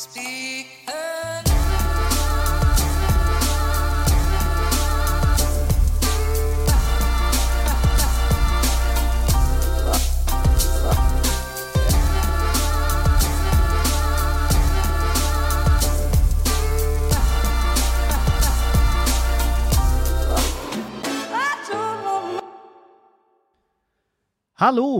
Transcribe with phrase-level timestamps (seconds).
[0.00, 0.16] Hallo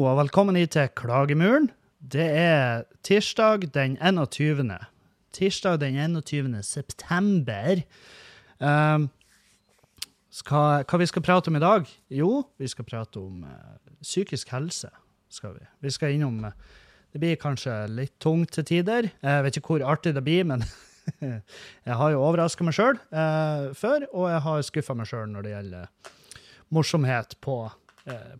[0.04, 1.70] og velkommen hit til Klagemuren.
[2.00, 4.72] Det er tirsdag den 21.
[5.32, 6.62] Tirsdag den 21.
[6.64, 7.82] september.
[8.58, 9.10] Um,
[10.32, 11.84] skal, hva vi skal prate om i dag?
[12.08, 14.88] Jo, vi skal prate om uh, psykisk helse.
[15.28, 16.52] skal Vi Vi skal innom uh,
[17.12, 19.10] Det blir kanskje litt tungt til tider.
[19.20, 20.64] Jeg vet ikke hvor artig det blir, men
[21.88, 22.96] jeg har jo overraska meg sjøl
[23.74, 25.88] før, og jeg har skuffa meg sjøl når det gjelder
[26.70, 27.79] morsomhet på eh,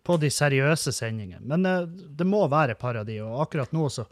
[0.03, 1.43] på de seriøse sendingene.
[1.47, 4.07] Men eh, det må være et par av de, og akkurat nå så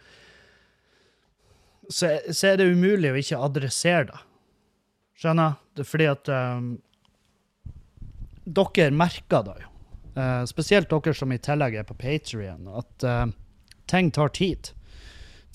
[1.89, 4.19] så, så er det umulig å ikke adressere det.
[5.19, 5.55] Skjønner?
[5.73, 6.67] Det er fordi at um,
[8.45, 9.71] Dere merker det jo.
[10.13, 13.25] Uh, spesielt dere som i tillegg er på Patrion, at uh,
[13.89, 14.69] ting tar tid.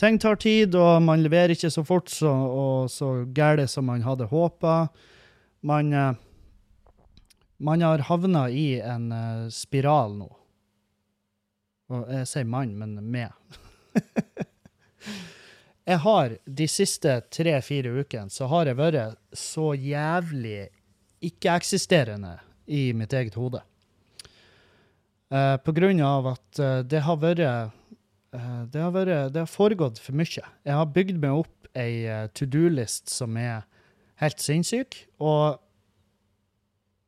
[0.00, 4.02] Ting tar tid, og man leverer ikke så fort så, og så gærent som man
[4.02, 4.88] hadde håpa.
[5.64, 6.16] Man eh,
[7.64, 10.28] man har havna i en uh, spiral nå.
[11.92, 13.32] Og jeg sier mann, men med.
[15.90, 20.66] jeg har de siste tre-fire ukene så har jeg vært så jævlig
[21.24, 23.62] ikke-eksisterende i mitt eget hode.
[25.32, 27.72] Uh, på grunn av at uh, det har vært uh,
[28.70, 30.42] det har, vært, det har foregått for mye.
[30.42, 33.62] Jeg har bygd meg opp ei to do-list som er
[34.22, 35.60] helt sinnssyk, og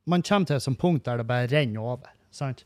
[0.06, 2.10] man kommer til et punkt der det bare renner over.
[2.30, 2.64] sant?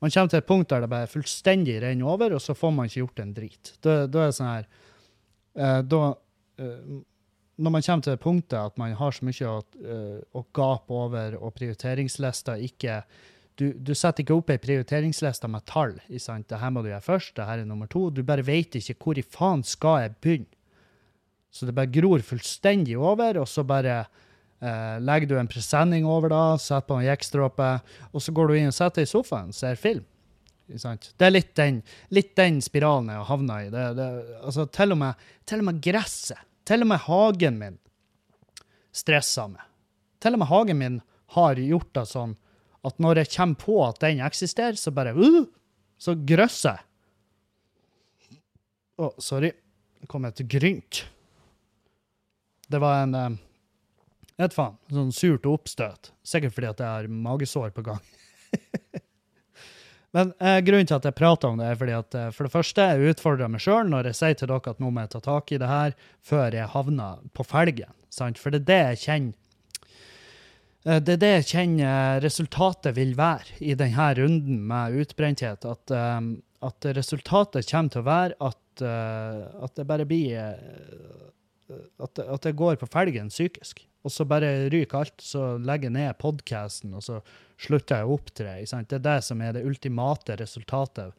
[0.00, 2.88] Man kommer til et punkt der det bare fullstendig renner over, og så får man
[2.88, 3.74] ikke gjort en drit.
[3.84, 4.66] Da, da er det sånn her
[5.56, 6.00] eh, Da
[6.60, 6.96] eh,
[7.56, 10.98] Når man kommer til det punktet at man har så mye å, eh, å gape
[11.04, 13.04] over, og prioriteringslista ikke
[13.54, 15.94] du, du setter ikke opp ei prioriteringsliste med tall.
[16.18, 16.48] sant?
[16.50, 18.08] Det her må du gjøre først, det her er nummer to.
[18.10, 20.50] Du bare vet ikke hvor i faen skal jeg begynne.
[21.54, 24.08] Så det bare gror fullstendig over, og så bare
[24.64, 27.68] Eh, legger du en presenning over da, setter på en jekkstråpe,
[28.12, 30.04] og så går du inn og setter deg i sofaen og ser film.
[30.64, 31.82] Det er litt den,
[32.14, 33.68] litt den spiralen jeg har havna i.
[33.72, 34.06] Det, det,
[34.40, 37.76] altså, til, og med, til og med gresset, til og med hagen min,
[38.94, 39.68] stresser meg.
[40.24, 40.98] Til og med hagen min
[41.36, 42.32] har gjort det sånn
[42.88, 45.44] at når jeg kommer på at den eksisterer, så bare uh,
[46.00, 48.40] Så grøsser jeg.
[49.00, 49.50] Å, sorry.
[50.00, 51.04] Det kom et grynt.
[52.68, 53.36] Det var en eh,
[54.40, 54.78] vet faen.
[54.92, 56.12] Sånn surt oppstøt.
[56.26, 58.02] Sikkert fordi at jeg har magesår på gang.
[60.14, 62.54] Men eh, grunnen til at jeg prater om det, er fordi at eh, for det
[62.54, 65.20] første jeg utfordrer meg sjøl når jeg sier til dere at nå må jeg ta
[65.24, 67.90] tak i det her før jeg havner på felgen.
[68.14, 68.38] Sant?
[68.38, 69.40] For det er det jeg kjenner.
[70.84, 75.64] Eh, det er det jeg kjenner resultatet vil være i denne runden med utbrenthet.
[75.64, 76.20] At, eh,
[76.68, 80.54] at resultatet kommer til å være at, eh, at det bare blir
[82.04, 83.86] at det går på felgen psykisk.
[84.04, 85.16] Og så bare ryker alt.
[85.24, 87.20] Så legger jeg ned podkasten, og så
[87.60, 88.58] slutter jeg å opptre.
[88.64, 91.14] Det er det som er det ultimate resultatet.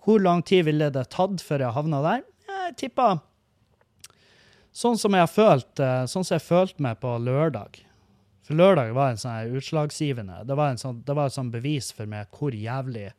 [0.00, 2.24] Hvor lang tid ville det tatt før jeg havna der?
[2.50, 3.16] Jeg tippa
[4.70, 7.80] sånn som jeg har følt eh, sånn som jeg følte meg på lørdag.
[8.46, 10.42] For lørdag var en sånn utslagsgivende.
[10.46, 13.10] Det var, sånn, det var et sånn bevis for meg hvor jævlig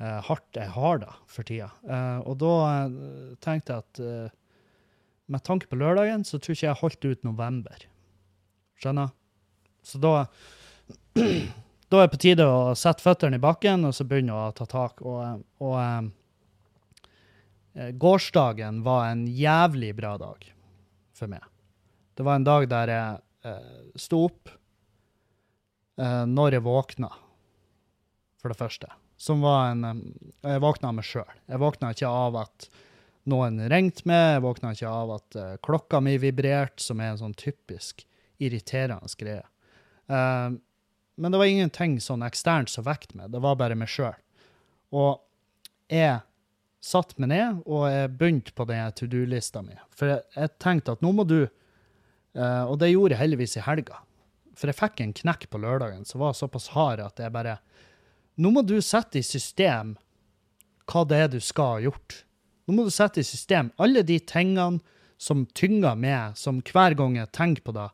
[0.00, 1.68] uh, hardt jeg har det for tida.
[1.84, 2.52] Uh, og da
[2.88, 4.30] uh, tenkte jeg at eh,
[5.28, 7.84] med tanke på lørdagen, så tror ikke jeg holdt ut november.
[8.80, 9.12] Skjønner?
[9.84, 10.16] Så da
[11.94, 14.64] Da er det på tide å sette føttene i bakken og så begynne å ta
[14.66, 15.02] tak.
[15.06, 16.08] Og, og um,
[18.02, 20.48] gårsdagen var en jævlig bra dag
[21.14, 21.44] for meg.
[22.18, 24.50] Det var en dag der jeg uh, sto opp
[26.00, 27.10] uh, når jeg våkna,
[28.42, 28.90] for det første.
[29.20, 30.02] Som var en um,
[30.42, 31.36] Jeg våkna av meg sjøl.
[31.46, 32.68] Jeg våkna ikke av at
[33.30, 37.22] noen ringte meg, jeg våkna ikke av at uh, klokka mi vibrerte, som er en
[37.22, 38.02] sånn typisk
[38.44, 39.42] irriterende greie.
[40.10, 40.54] Uh,
[41.14, 44.16] men det var ingenting sånn eksternt som vekket meg, det var bare meg sjøl.
[44.94, 45.20] Og
[45.90, 46.20] jeg
[46.84, 49.76] satte meg ned, og jeg begynte på den to do-lista mi.
[49.96, 53.64] For jeg, jeg tenkte at nå må du uh, Og det gjorde jeg heldigvis i
[53.64, 54.02] helga.
[54.54, 57.58] For jeg fikk en knekk på lørdagen som var såpass hard at jeg bare
[58.38, 59.94] Nå må du sette i system
[60.90, 62.24] hva det er du skal ha gjort.
[62.66, 64.82] Nå må du sette i system alle de tingene
[65.20, 67.86] som tynger meg, som hver gang jeg tenker på det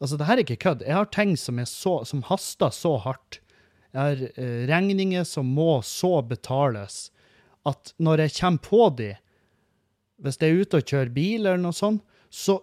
[0.00, 0.84] Altså, det her er ikke kødd.
[0.84, 3.40] Jeg har ting som, så, som haster så hardt.
[3.96, 7.06] Jeg har eh, regninger som må så betales,
[7.66, 9.14] at når jeg kommer på de,
[10.20, 12.58] hvis jeg er ute og kjører bil eller noe sånt, så,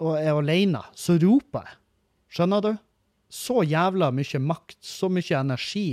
[0.00, 1.78] og er alene, så roper jeg.
[2.32, 2.72] Skjønner du?
[3.32, 5.86] Så jævla mye makt, så mye energi,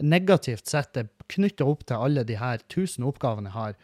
[0.00, 3.80] negativt sett, er knytta opp til alle de her tusen oppgavene jeg har,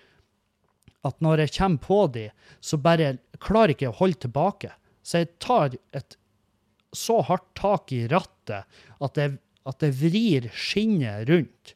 [1.09, 2.27] at når jeg kommer på de,
[2.61, 4.73] så bare klarer jeg ikke å holde tilbake.
[5.01, 6.18] Så jeg tar et
[6.97, 8.65] så hardt tak i rattet
[8.99, 9.29] at det,
[9.69, 11.75] at det vrir skinnet rundt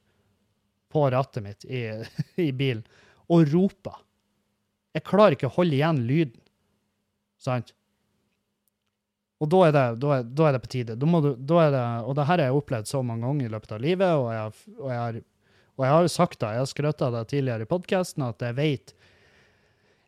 [0.92, 1.84] på rattet mitt i,
[2.48, 2.84] i bilen
[3.32, 4.00] og roper.
[4.92, 6.40] Jeg klarer ikke å holde igjen lyden.
[7.40, 7.72] Sant?
[9.42, 10.96] Og da er det, da er, da er det på tide.
[11.00, 11.60] Da du, det,
[12.06, 14.76] og det her har jeg opplevd så mange ganger i løpet av livet, og jeg,
[14.76, 15.16] og jeg, har,
[15.72, 18.58] og jeg har sagt det, jeg har skrøtt av det tidligere i podkasten, at jeg
[18.60, 18.94] vet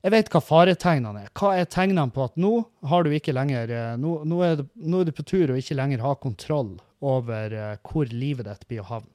[0.05, 1.31] jeg vet hva faretegnene er.
[1.33, 2.53] Hva er tegnene på at nå
[2.91, 5.57] har du ikke lenger eh, Nå, nå, er, du, nå er du på tur å
[5.57, 6.75] ikke lenger ha kontroll
[7.05, 9.11] over eh, hvor livet ditt blir å havne.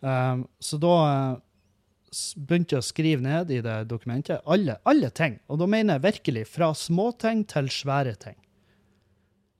[0.00, 0.94] Um, så da
[2.36, 5.38] begynte jeg å skrive ned i det dokumentet alle, alle ting.
[5.48, 8.36] Og da mener jeg virkelig fra småting til svære ting.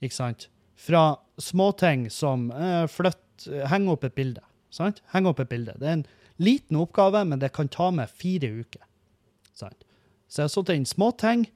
[0.04, 0.48] Ikke sant?
[0.80, 1.04] Fra
[1.40, 3.24] småting som eh, flytt,
[3.72, 4.42] Heng opp et bilde.
[4.68, 5.00] Sant?
[5.14, 5.72] Heng opp et bilde.
[5.80, 6.06] Det er en
[6.36, 8.84] liten oppgave, men det kan ta meg fire uker.
[9.56, 9.84] Sant?
[10.30, 11.46] Så jeg har satt inn småting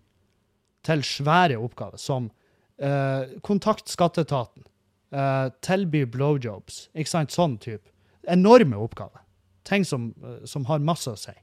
[0.84, 2.28] til svære oppgaver, som
[2.76, 4.66] eh, kontakt skatteetaten,
[5.14, 7.34] eh, tilby blowjobs, ikke sant?
[7.34, 7.88] Sånn type.
[8.28, 9.22] Enorme oppgaver.
[9.64, 11.34] Ting som, eh, som har masse å si.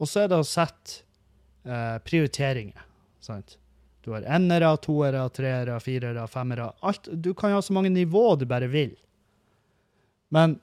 [0.00, 1.02] Og så er det å sette
[1.66, 2.86] eh, prioriteringer.
[3.20, 3.58] Sant?
[4.00, 6.70] Du har enere, toere, treere, firere, femmere.
[6.86, 8.94] Alt, du kan jo ha så mange nivå du bare vil.
[10.32, 10.56] Men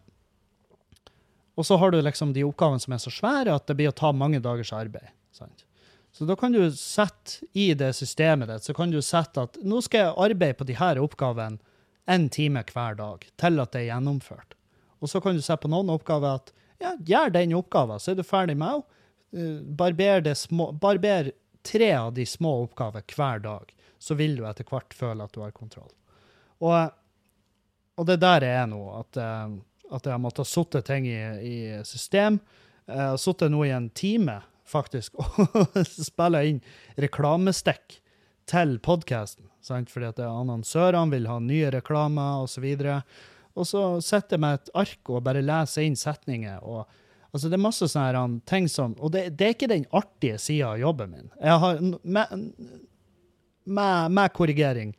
[1.57, 3.97] Og så har du liksom de oppgavene som er så svære at det blir å
[3.97, 5.09] ta mange dagers arbeid.
[5.33, 5.65] Sant?
[6.13, 9.81] Så da kan du sette i det systemet ditt så kan du sette at nå
[9.85, 11.59] skal jeg arbeide på de her oppgavene
[12.09, 14.55] én time hver dag til at det er gjennomført.
[15.03, 18.19] Og så kan du se på noen oppgaver at ja, gjør den oppgaven, så er
[18.19, 19.01] du ferdig med henne.
[19.33, 21.31] Eh, Barber,
[21.67, 25.41] tre av de små oppgaver hver dag, så vil du etter hvert føle at du
[25.43, 25.91] har kontroll.
[26.63, 26.93] Og,
[27.97, 29.57] og det der er nå, at, eh,
[29.91, 31.57] at jeg har måttet sotte ting i, i
[31.87, 32.39] system.
[32.87, 36.61] Jeg har sittet nå i en time, faktisk, og spiller inn
[36.99, 37.99] reklamestikk
[38.47, 39.47] til podkasten.
[39.67, 42.67] Fordi at annonsørene vil ha nye reklamer osv.
[43.57, 46.63] Og så sitter jeg med et ark og bare leser inn setninger.
[46.63, 46.85] og
[47.31, 50.37] altså Det er masse sånne um, ting som Og det, det er ikke den artige
[50.39, 51.31] sida av jobben min.
[51.41, 52.51] Jeg har, med,
[53.65, 54.93] med, med korrigering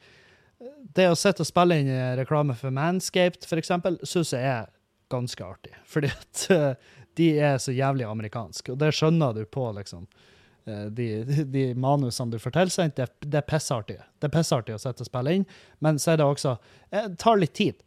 [0.96, 4.68] Det å sitte og spille inn reklame for Manscaped, eksempel, syns jeg er
[5.10, 5.74] ganske artig.
[5.92, 6.72] Fordi at eh,
[7.18, 10.06] de er så jævlig amerikanske, og det skjønner du på, liksom.
[10.66, 11.08] eh, De,
[11.44, 13.98] de manusene du får tilsendt, det, det er pissartig.
[14.18, 15.46] Det er pissartig å sette og inn,
[15.84, 16.58] men så er det også
[16.90, 17.82] Det tar litt tid.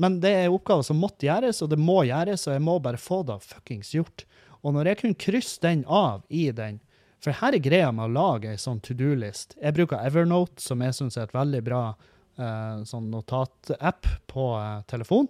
[0.00, 2.96] Men det er oppgaver som måtte gjøres, og det må gjøres, og jeg må bare
[3.00, 4.24] få det fuckings gjort.
[4.64, 6.80] Og når jeg kunne krysse den av i den
[7.20, 9.52] For her er greia med å lage ei sånn to do-list.
[9.60, 14.78] Jeg bruker Evernote, som jeg syns er et veldig bra eh, sånn notatapp på eh,
[14.88, 15.28] telefon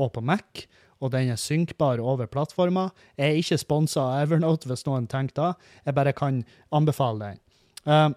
[0.00, 0.64] og på Mac,
[1.02, 2.92] og den er synkbar over plattformer.
[3.18, 5.70] Jeg er ikke sponsa av Evernote, hvis noen tenker det.
[5.84, 6.42] Jeg bare kan
[6.74, 7.42] anbefale den.
[7.84, 8.10] Uh,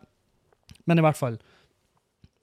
[0.88, 1.40] men i hvert fall,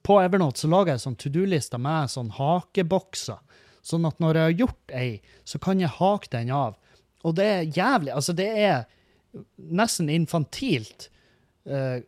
[0.05, 3.41] på Evernote så lager jeg sånn to do-lister med sånn hakebokser.
[3.85, 5.11] Sånn at når jeg har gjort ei,
[5.49, 6.77] så kan jeg hake den av.
[7.25, 8.85] Og det er jævlig Altså, det er
[9.57, 11.09] nesten infantilt.
[11.65, 12.05] Uh,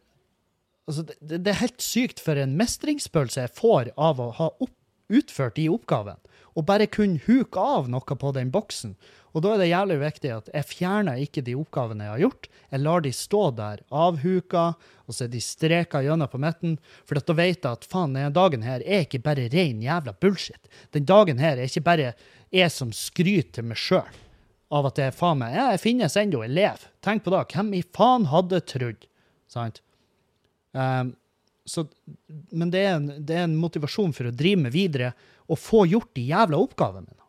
[0.85, 4.77] altså, det, det er helt sykt for en mestringsfølelse jeg får av å ha opp,
[5.09, 6.21] utført de oppgavene.
[6.57, 8.95] Og bare kunne huke av noe på den boksen.
[9.37, 12.47] Og da er det jævlig viktig at jeg fjerner ikke de oppgavene jeg har gjort.
[12.73, 14.63] Jeg lar de stå der avhuka,
[15.05, 16.79] og så er de streka gjennom på midten.
[17.05, 20.73] For da vet jeg at faen, denne dagen her er ikke bare ren jævla bullshit.
[20.97, 22.15] Den dagen her er ikke bare
[22.55, 24.23] jeg som skryter meg sjøl
[24.75, 26.89] av at er faen meg jeg finnes ennå, jeg lever.
[27.05, 27.45] Tenk på det.
[27.53, 29.07] Hvem i faen hadde trodd?
[29.53, 29.83] Sant?
[30.73, 31.15] Um,
[31.67, 31.83] så,
[32.55, 35.13] men det er, en, det er en motivasjon for å drive med videre
[35.51, 37.27] og få gjort de jævla oppgavene mine.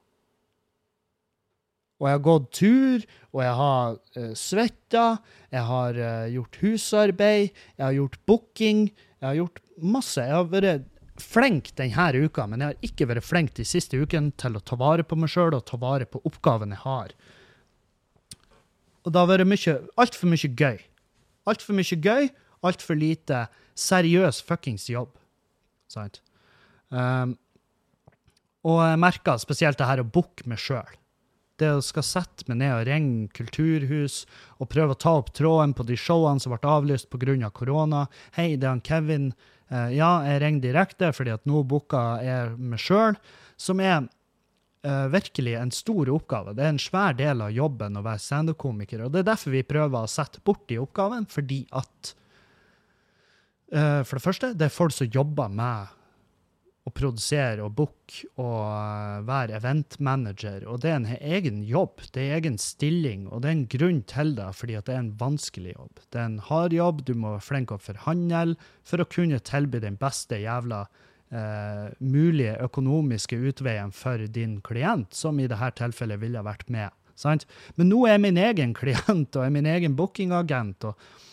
[1.97, 5.05] Og jeg har gått tur, og jeg har uh, svetta,
[5.53, 8.83] jeg har uh, gjort husarbeid, jeg har gjort booking,
[9.17, 10.21] jeg har gjort masse.
[10.21, 10.85] Jeg har vært
[11.17, 14.77] flink denne uka, men jeg har ikke vært flink de siste ukene til å ta
[14.77, 17.15] vare på meg sjøl og ta vare på oppgavene jeg har.
[19.01, 20.77] Og det har vært altfor mye gøy.
[21.47, 22.29] Altfor mye gøy,
[22.67, 25.13] altfor lite seriøs fuckings jobb.
[25.91, 26.21] Sant?
[26.89, 27.35] Um,
[28.67, 30.95] og jeg merka spesielt det her å booke meg sjøl.
[31.57, 34.25] Det å skal sette meg ned og ringe kulturhus
[34.59, 37.37] og prøve å ta opp tråden på de showene som ble avlyst pga.
[37.47, 38.05] Av korona.
[38.35, 39.31] Hei, det er han Kevin.
[39.71, 43.17] Uh, ja, jeg ringer direkte fordi at nå booka jeg meg sjøl.
[43.57, 46.53] Som er uh, virkelig en stor oppgave.
[46.57, 49.65] Det er en svær del av jobben å være standup-komiker, og det er derfor vi
[49.67, 52.13] prøver å sette bort de oppgavene, fordi at
[53.67, 55.89] For det første, det er folk som jobber med
[56.87, 62.23] å produsere og booke og eh, være eventmanager, og det er en egen jobb, det
[62.23, 65.75] er egen stilling, og det er en grunn til det, fordi det er en vanskelig
[65.75, 65.99] jobb.
[66.13, 68.55] Det er en hard jobb, du må være flink å forhandle
[68.87, 75.41] for å kunne tilby den beste jævla eh, mulige økonomiske utveien for din klient, som
[75.43, 76.95] i dette tilfellet ville vært med.
[77.17, 77.47] Sant?
[77.75, 80.87] Men nå er jeg min egen klient og er min egen bookingagent.
[80.87, 81.25] og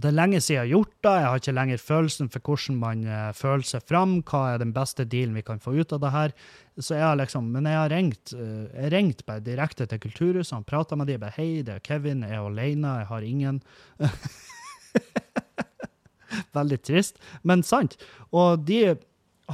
[0.00, 1.10] og Det er lenge siden jeg har gjort det.
[1.12, 4.14] Jeg har ikke lenger følelsen for hvordan man eh, føler seg fram.
[4.24, 6.32] Hva er den beste dealen vi kan få ut av det her?
[6.80, 10.56] Så jeg har liksom, Men jeg har ringt, eh, jeg ringt bare direkte til Kulturhuset
[10.56, 11.20] og prata med dem.
[11.20, 13.60] Bare, Hei, det er Kevin, jeg er alene, jeg har ingen.
[16.56, 17.98] Veldig trist, men sant.
[18.32, 18.96] Og de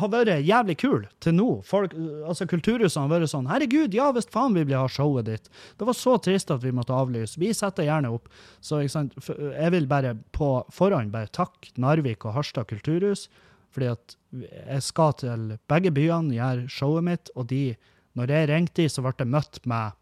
[0.01, 1.49] har vært jævlig kul til nå.
[1.67, 1.95] Folk,
[2.27, 5.51] altså Kulturhusene har vært sånn Herregud, ja visst faen vi vil ha showet ditt.
[5.79, 7.41] Det var så trist at vi måtte avlyse.
[7.41, 8.31] Vi setter gjerne opp.
[8.61, 13.27] Så jeg vil bare på forhånd bare takke Narvik og Harstad kulturhus,
[13.75, 17.77] fordi at jeg skal til begge byene, gjøre showet mitt, og de
[18.17, 19.93] Når jeg ringte de, så ble jeg møtt med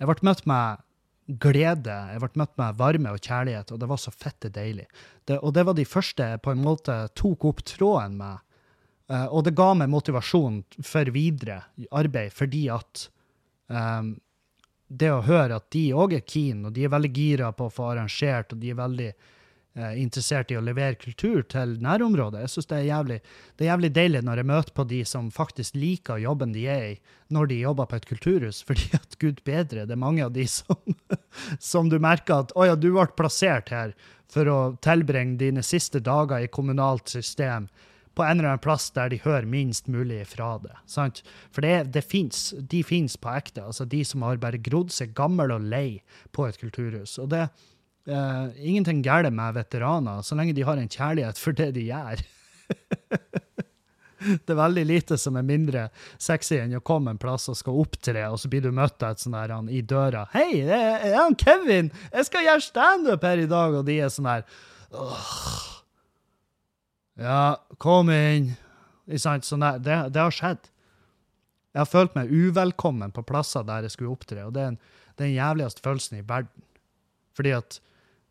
[0.00, 0.82] Jeg ble møtt med
[1.26, 4.86] glede, jeg ble møtt med varme og kjærlighet, og det var så fette deilig.
[5.26, 8.42] Det, og det var de første jeg på en måte tok opp tråden med.
[9.10, 11.60] Uh, og det ga meg motivasjon for videre
[11.94, 13.06] arbeid, fordi at
[13.70, 14.16] um,
[14.86, 17.74] det å høre at de òg er keen, og de er veldig gira på å
[17.74, 19.10] få arrangert, og de er veldig
[19.76, 22.40] interessert i å levere kultur til nærområdet.
[22.44, 25.30] Jeg synes det er jævlig det er jævlig deilig når jeg møter på de som
[25.34, 26.94] faktisk liker jobben de er i,
[27.28, 30.46] når de jobber på et kulturhus, fordi at gud bedre, det er mange av de
[30.48, 30.96] som,
[31.72, 33.92] som du merker at å ja, du ble plassert her
[34.32, 37.68] for å tilbringe dine siste dager i kommunalt system
[38.16, 40.72] på en eller annen plass der de hører minst mulig fra det.
[40.88, 41.20] Sant?
[41.52, 43.60] For det, det finnes, de finnes på ekte.
[43.60, 46.00] Altså de som har bare grodd seg gammel og lei
[46.32, 47.18] på et kulturhus.
[47.20, 47.44] Og det
[48.14, 52.22] er ingenting galt med veteraner, så lenge de har en kjærlighet for det de gjør.
[54.46, 55.86] det er veldig lite som er mindre
[56.22, 59.16] sexy enn å komme en plass og skal opptre, og så blir du møtt av
[59.16, 60.26] et sånn der han i døra.
[60.32, 61.90] 'Hei, det er han Kevin!
[62.12, 64.46] Jeg skal gjøre standup her i dag!' Og de er sånn her
[64.94, 65.64] «Åh.
[67.16, 68.52] Ja, kom inn.
[69.16, 70.68] Sånn der, det, det har skjedd.
[71.76, 74.76] Jeg har følt meg uvelkommen på plasser der jeg skulle opptre, og det er
[75.20, 76.64] den jævligste følelsen i verden.
[77.36, 77.78] Fordi at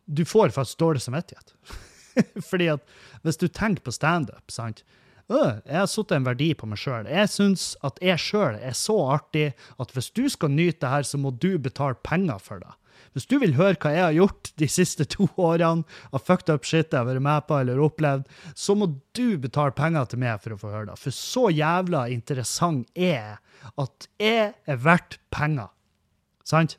[0.06, 1.54] du får faktisk dårlig samvittighet.
[2.50, 2.86] Fordi at
[3.26, 4.84] hvis du tenker på standup, sant
[5.26, 7.08] «Øh, Jeg har satt en verdi på meg sjøl.
[7.10, 9.48] Jeg syns at jeg sjøl er så artig
[9.82, 12.70] at hvis du skal nyte det her, så må du betale penger for det.
[13.16, 15.82] Hvis du vil høre hva jeg har gjort de siste to årene
[16.14, 19.74] av fucked up shit jeg har vært med på eller opplevd, så må du betale
[19.76, 20.98] penger til meg for å få høre det.
[21.00, 23.38] For så jævla interessant er jeg
[23.82, 25.72] at jeg er verdt penger.
[26.46, 26.76] Sant?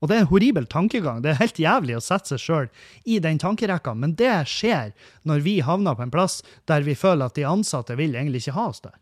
[0.00, 1.22] Og det er en horribel tankegang.
[1.24, 2.68] Det er helt jævlig å sette seg sjøl
[3.08, 4.92] i den tankerekka, men det skjer
[5.28, 8.58] når vi havner på en plass der vi føler at de ansatte vil egentlig ikke
[8.58, 8.96] ha oss der.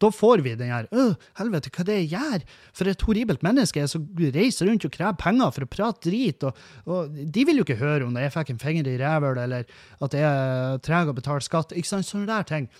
[0.00, 2.44] Da får vi den her øh, helvete, hva det jeg gjør?
[2.72, 6.46] For et horribelt menneske er som reiser rundt og krever penger for å prate drit.
[6.48, 10.06] Og, og de vil jo ikke høre om jeg fikk en finger i rævhølet, eller
[10.06, 11.76] at jeg er treg å betale skatt.
[11.76, 12.08] Ikke sant?
[12.08, 12.70] Sånne der ting.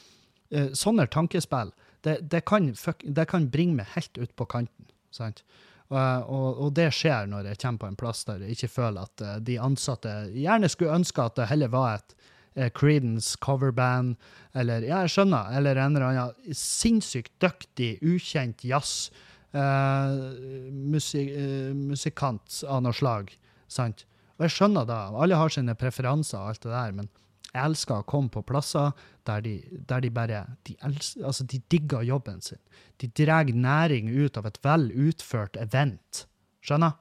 [0.48, 1.74] Eh, sånne tankespill,
[2.08, 2.72] det, det, kan,
[3.04, 4.88] det kan bringe meg helt ut på kanten.
[5.12, 5.44] sant?
[5.90, 9.22] Og, og, det skjer når jeg kommer på en plass der jeg ikke føler at
[9.26, 12.14] eh, de ansatte gjerne skulle ønske at det heller var et
[12.54, 14.14] eh, Creedence coverband,
[14.54, 19.10] eller ja, jeg skjønner, eller en eller annen sinnssykt dyktig, ukjent jazz
[19.50, 20.30] Uh,
[20.70, 23.32] musik, uh, musikant av noe slag.
[23.66, 24.04] sant?
[24.38, 27.08] Og jeg skjønner da, alle har sine preferanser og alt det der, men
[27.50, 28.92] jeg elsker å komme på plasser
[29.30, 29.54] der de,
[29.88, 32.60] der de bare de, elsker, altså de digger jobben sin.
[33.00, 36.24] De drar næring ut av et vel utført event.
[36.66, 36.98] Skjønner?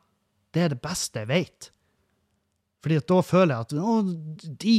[0.54, 1.72] Det er det beste jeg vet.
[2.84, 3.96] Fordi at da føler jeg at å,
[4.64, 4.76] de,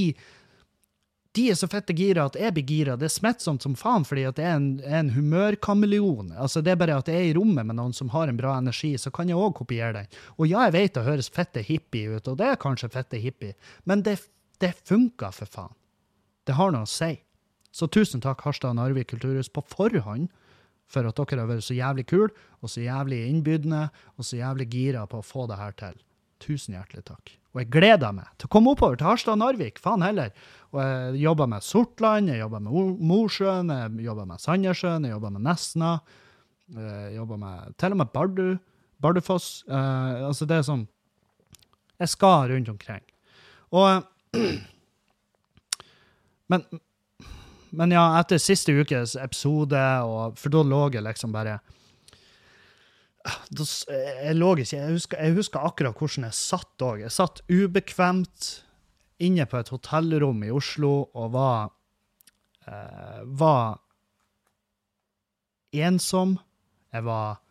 [1.36, 2.96] de er så fette gira at jeg blir gira.
[2.98, 6.32] Det er smittsomt som faen, fordi at jeg er en, en humørkameleon.
[6.40, 8.56] Altså, det er bare at jeg er i rommet med noen som har en bra
[8.58, 10.20] energi, så kan jeg òg kopiere den.
[10.38, 13.54] Og ja, jeg vet det høres fette hippie ut, og det er kanskje fette hippie,
[13.90, 14.16] men det,
[14.62, 15.76] det funker, for faen.
[16.48, 17.12] Det har noe å si.
[17.72, 20.28] Så tusen takk, Harstad og Narvik kulturhus, på forhånd
[20.90, 23.84] for at dere har vært så jævlig kule, og så jævlig innbydende,
[24.18, 26.00] og så jævlig gira på å få det her til.
[26.42, 27.36] Tusen hjertelig takk.
[27.54, 30.32] Og jeg gleder meg til å komme oppover til Harstad og Narvik, faen heller.
[30.74, 35.14] Og jeg jobber med Sortland, jeg jobber med Mo- Mosjøen, jeg jobber med Sandnessjøen, jeg
[35.14, 35.92] jobber med Nesna,
[36.74, 38.44] jeg jobber med til og med Bardu,
[39.02, 39.48] Bardufoss.
[39.70, 40.84] Eh, altså, det er sånn
[42.00, 43.02] Jeg skal rundt omkring.
[43.74, 44.06] Og
[46.50, 46.64] Men
[47.76, 51.58] men ja, etter siste ukes episode, og, for da lå jeg liksom bare
[53.52, 53.64] da,
[54.24, 57.02] jeg lå ikke jeg husker, jeg husker akkurat hvordan jeg satt òg.
[57.04, 58.48] Jeg satt ubekvemt
[59.20, 61.68] inne på et hotellrom i Oslo og var
[62.64, 63.76] eh, var
[65.76, 66.38] ensom.
[66.94, 67.42] Jeg var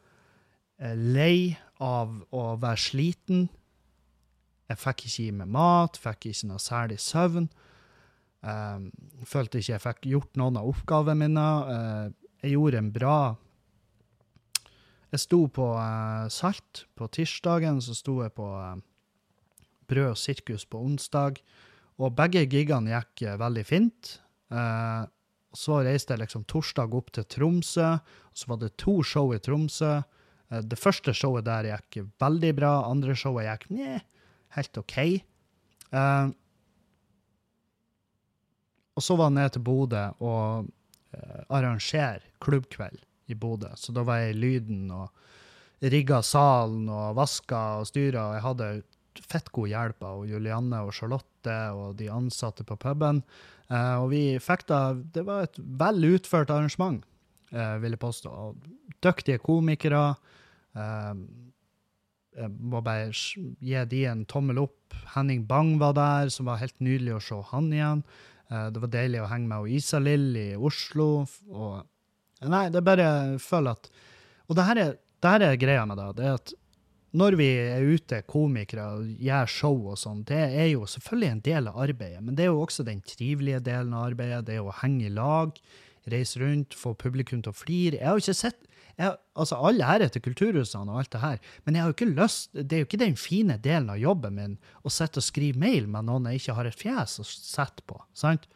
[0.81, 3.47] eh, lei av å være sliten.
[4.69, 7.49] Jeg fikk ikke i meg mat, fikk ikke noe særlig søvn.
[8.39, 8.89] Um,
[9.27, 11.47] følte ikke jeg fikk gjort noen av oppgavene mine.
[11.67, 13.15] Uh, jeg gjorde en bra
[15.11, 18.77] Jeg sto på uh, Salt på tirsdagen, så sto jeg på uh,
[19.89, 21.41] Brød og sirkus på onsdag.
[21.99, 24.11] Og begge gigene gikk veldig fint.
[25.49, 29.39] Så reiste jeg liksom torsdag opp til Tromsø, og så var det to show i
[29.41, 29.97] Tromsø.
[30.69, 33.97] Det første showet der gikk veldig bra, andre showet gikk nje,
[34.55, 34.95] helt OK.
[35.89, 36.29] Eh,
[38.99, 42.99] og så var jeg ned til Bodø og uh, arrangere klubbkveld
[43.31, 43.71] i Bodø.
[43.79, 45.07] Så da var jeg i Lyden og
[45.79, 48.69] rigga salen og vaska og styra, og jeg hadde
[49.29, 53.23] fett god hjelp av Julianne og Charlotte og de ansatte på puben.
[53.69, 57.03] Eh, og vi fikk da Det var et vel utført arrangement,
[57.51, 58.29] eh, vil jeg påstå.
[58.29, 58.57] Og
[59.03, 60.15] dyktige komikere.
[60.75, 61.13] Eh,
[62.39, 64.93] jeg må bare gi de en tommel opp.
[65.15, 68.03] Henning Bang var der, som var helt nydelig å se han igjen.
[68.49, 71.09] Eh, det var deilig å henge med og Isalill i Oslo.
[71.49, 73.89] Og Nei, det er bare jeg føler at
[74.47, 76.07] Og det her er, det her er greia med det.
[76.17, 76.53] Det er at
[77.19, 81.43] når vi er ute, komikere, og gjør show og sånn, det er jo selvfølgelig en
[81.47, 84.43] del av arbeidet, men det er jo også den trivelige delen av arbeidet.
[84.45, 85.57] Det er å henge i lag,
[86.09, 87.97] reise rundt, få publikum til å flire.
[87.97, 88.68] Jeg har jo ikke sett
[88.99, 92.11] jeg, altså Alle ære etter kulturhusene og alt det her, men jeg har jo ikke
[92.11, 95.61] lyst, det er jo ikke den fine delen av jobben min å sitte og skrive
[95.61, 97.99] mail med noen jeg ikke har et fjes å sette på.
[98.17, 98.49] sant?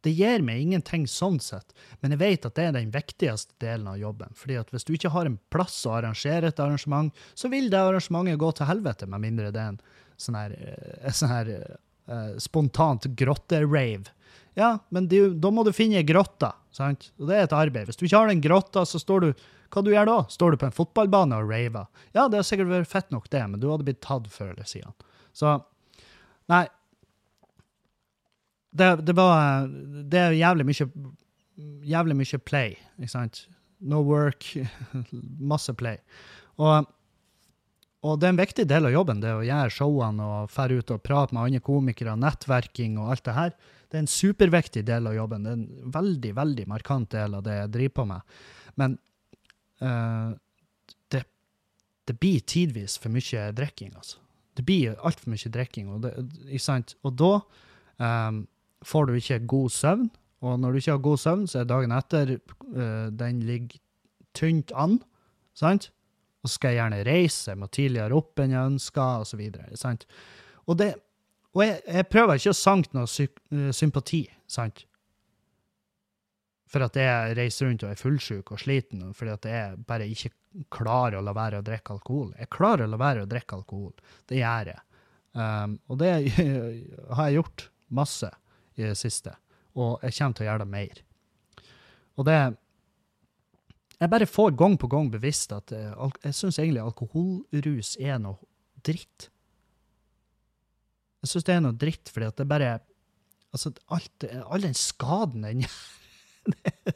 [0.00, 3.90] Det gir meg ingenting sånn sett, men jeg vet at det er den viktigste delen
[3.90, 4.32] av jobben.
[4.32, 7.82] Fordi at hvis du ikke har en plass å arrangere et arrangement, så vil det
[7.82, 9.82] arrangementet gå til helvete, med mindre det er en
[10.20, 11.52] sånn her, eh, sånn her
[12.08, 14.08] uh, spontant grotte-rave.
[14.58, 17.10] Ja, men er da må du finne ei grotte, sant?
[17.20, 17.86] Og det er et arbeid.
[17.88, 19.30] Hvis du ikke har den grotta, så står du
[19.70, 20.18] Hva du gjør da?
[20.32, 21.86] Står du på en fotballbane og raver?
[22.10, 24.66] Ja, det har sikkert vært fett nok, det, men du hadde blitt tatt før eller
[24.66, 24.96] siden.
[25.30, 25.60] Så
[26.50, 26.64] Nei,
[28.74, 29.68] det, det var
[30.10, 30.88] Det er jævlig mye
[31.86, 33.44] Jævlig mye play, ikke sant?
[33.80, 34.46] No work,
[35.52, 35.98] masse play.
[36.60, 36.86] Og,
[38.04, 40.92] og det er en viktig del av jobben, det å gjøre showene og fære ut
[40.94, 43.54] og prate med andre komikere, nettverking og alt det her.
[43.90, 45.44] Det er en superviktig del av jobben.
[45.44, 48.36] Det er en veldig, veldig markant del av det jeg driver på med.
[48.78, 48.96] Men
[49.82, 50.30] uh,
[51.10, 51.24] det,
[52.06, 54.22] det blir tidvis for mye drikking, altså.
[54.58, 57.34] Det blir altfor mye drikking, og, og da
[58.02, 58.40] um,
[58.86, 60.08] får du ikke god søvn.
[60.40, 63.80] Og når du ikke har god søvn, så er dagen etter uh, den ligger
[64.36, 65.00] tynt an.
[65.56, 65.90] sant?
[66.40, 69.42] Og så skal jeg gjerne reise, jeg må tidligere opp enn jeg ønsker, osv.
[69.76, 70.06] sant?
[70.66, 70.94] Og, det,
[71.56, 74.84] og jeg, jeg prøver ikke å sanke noe eh, sympati, sant?
[76.70, 80.06] For at jeg reiser rundt og er fullsjuk og sliten, og fordi at jeg bare
[80.06, 80.30] ikke
[80.70, 82.30] klarer å la være å drikke alkohol.
[82.38, 83.92] Jeg klarer å la være å drikke alkohol.
[84.30, 84.84] Det gjør jeg.
[85.34, 86.12] Um, og det
[87.16, 87.66] har jeg gjort
[87.98, 88.30] masse
[88.78, 89.34] i det siste.
[89.78, 91.04] Og jeg kommer til å gjøre det mer.
[92.18, 92.40] Og det
[94.00, 95.90] Jeg bare får gang på gang bevisst at jeg,
[96.24, 98.38] jeg syns egentlig alkoholrus er noe
[98.80, 99.28] dritt.
[101.20, 102.78] Jeg syns det er noe dritt, fordi at det bare
[103.50, 105.64] Altså, alt, all den skaden den
[106.54, 106.92] det,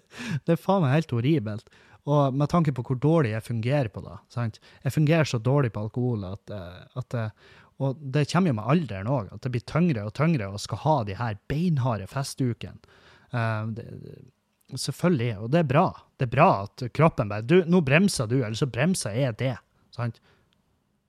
[0.46, 1.72] det er faen meg helt horribelt.
[2.06, 4.14] Og med tanke på hvor dårlig jeg fungerer på det.
[4.30, 4.60] Sant?
[4.84, 8.70] Jeg fungerer så dårlig på alkohol at, eh, at eh, Og det kommer jo med
[8.70, 12.78] alderen òg, at det blir tyngre og tyngre å skal ha de her beinharde festukene.
[13.74, 13.86] Det,
[14.78, 15.88] selvfølgelig, og det er bra.
[16.14, 19.56] Det er bra at kroppen bare Du, nå bremser du, eller så bremser jeg det.
[19.90, 20.20] Sant?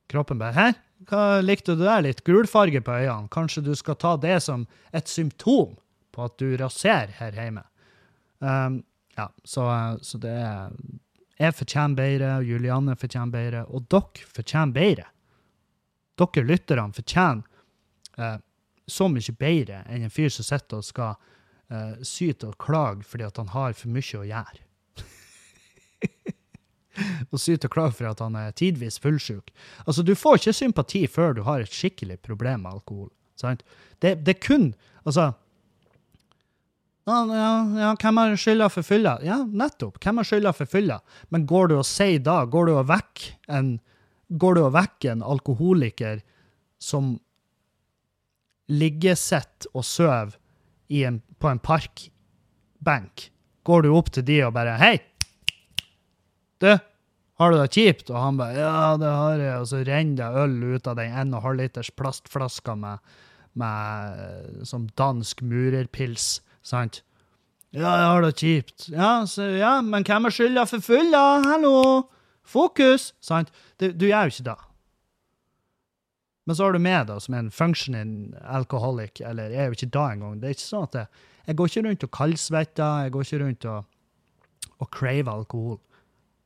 [0.09, 0.67] Kroppen bare Hæ?
[1.03, 2.03] Hva likte du der?
[2.05, 3.29] Litt gulfarge på øynene?
[3.33, 5.75] Kanskje du skal ta det som et symptom
[6.15, 7.65] på at du raserer her hjemme?
[8.39, 8.81] Um,
[9.17, 9.67] ja, så,
[10.01, 10.71] så det er
[11.39, 15.07] Jeg fortjener bedre, Julianne fortjener bedre, og dere fortjener bedre.
[16.15, 17.43] Dere lytterne fortjener
[18.15, 18.37] uh,
[18.87, 21.17] så mye bedre enn en fyr som sitter og skal
[21.73, 24.64] uh, syte og klage fordi at han har for mye å gjøre.
[27.31, 29.51] Og syte og klage for at han er tidvis fullsjuk.
[29.85, 33.09] Altså, du får ikke sympati før du har et skikkelig problem med alkohol.
[33.39, 33.65] Sant?
[34.01, 34.69] Det, det er kun
[35.05, 35.33] Altså
[37.05, 39.19] ja, ja, ja, hvem har skylda for fylla?
[39.21, 39.99] Ja, nettopp.
[40.01, 40.95] Hvem har skylda for fylla?
[41.29, 43.75] Men går du og sier da, går du og vekker en,
[44.41, 46.23] går du og vekker en alkoholiker
[46.81, 47.19] som
[48.73, 50.33] ligger sitt og sover
[50.89, 52.07] på en park
[52.81, 53.29] benk,
[53.65, 54.97] går du opp til de og bare Hei!
[56.65, 56.71] Du,
[57.41, 58.09] har du det kjipt?
[58.09, 59.55] Og han bare Ja, det har jeg.
[59.61, 63.15] Og så renner det øl ut av den 1,5 liters plastflaska med,
[63.59, 67.03] med eh, sånn dansk murerpils, sant?
[67.75, 68.85] Ja, jeg har det kjipt.
[68.93, 71.23] Ja, så, ja men hvem er skylda for fylla?
[71.43, 71.79] Hallo!
[72.45, 73.09] Fokus!
[73.25, 73.51] Sant?
[73.81, 74.61] Du, du gjør jo ikke det.
[76.45, 79.79] Men så har du meg, da, som er en functioning alcoholic, eller jeg er jo
[79.79, 80.37] ikke da engang.
[80.39, 83.41] Det er ikke sånn at jeg, jeg går ikke rundt og kaldsvetter, jeg går ikke
[83.41, 83.89] rundt og,
[84.77, 85.79] og craver alkohol.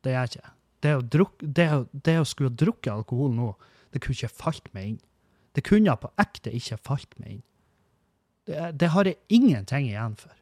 [0.04, 0.56] Det gjør jeg ikke.
[0.80, 3.54] Det å, å, å skulle ha drukket alkohol nå,
[3.92, 5.00] det kunne ikke falt meg inn.
[5.58, 7.46] Det kunne på ekte ikke falt meg inn.
[8.48, 10.36] Det, det har jeg ingenting igjen for.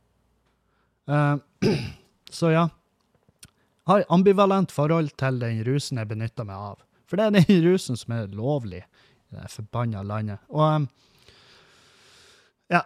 [1.07, 1.39] Uh,
[2.39, 2.67] så ja.
[3.87, 6.83] Har ambivalent forhold til den rusen jeg benytter meg av.
[7.07, 10.43] For det er den rusen som er lovlig i det forbanna landet.
[10.51, 10.89] Og um,
[12.71, 12.83] ja.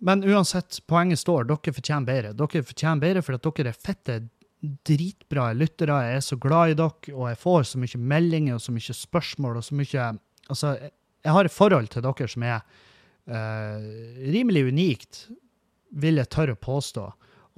[0.00, 1.44] Men uansett, poenget står.
[1.50, 2.32] Dere fortjener bedre.
[2.38, 4.20] Dere fortjener bedre fordi dere er fette
[4.60, 5.98] dritbra lyttere.
[6.06, 8.96] Jeg er så glad i dere, og jeg får så mye meldinger og så mye
[8.96, 10.10] spørsmål og så mye
[10.50, 10.72] Altså,
[11.22, 12.56] jeg har et forhold til dere som er
[13.30, 13.76] uh,
[14.34, 15.20] rimelig unikt,
[15.94, 17.04] vil jeg tørre å påstå.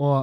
[0.05, 0.19] Og,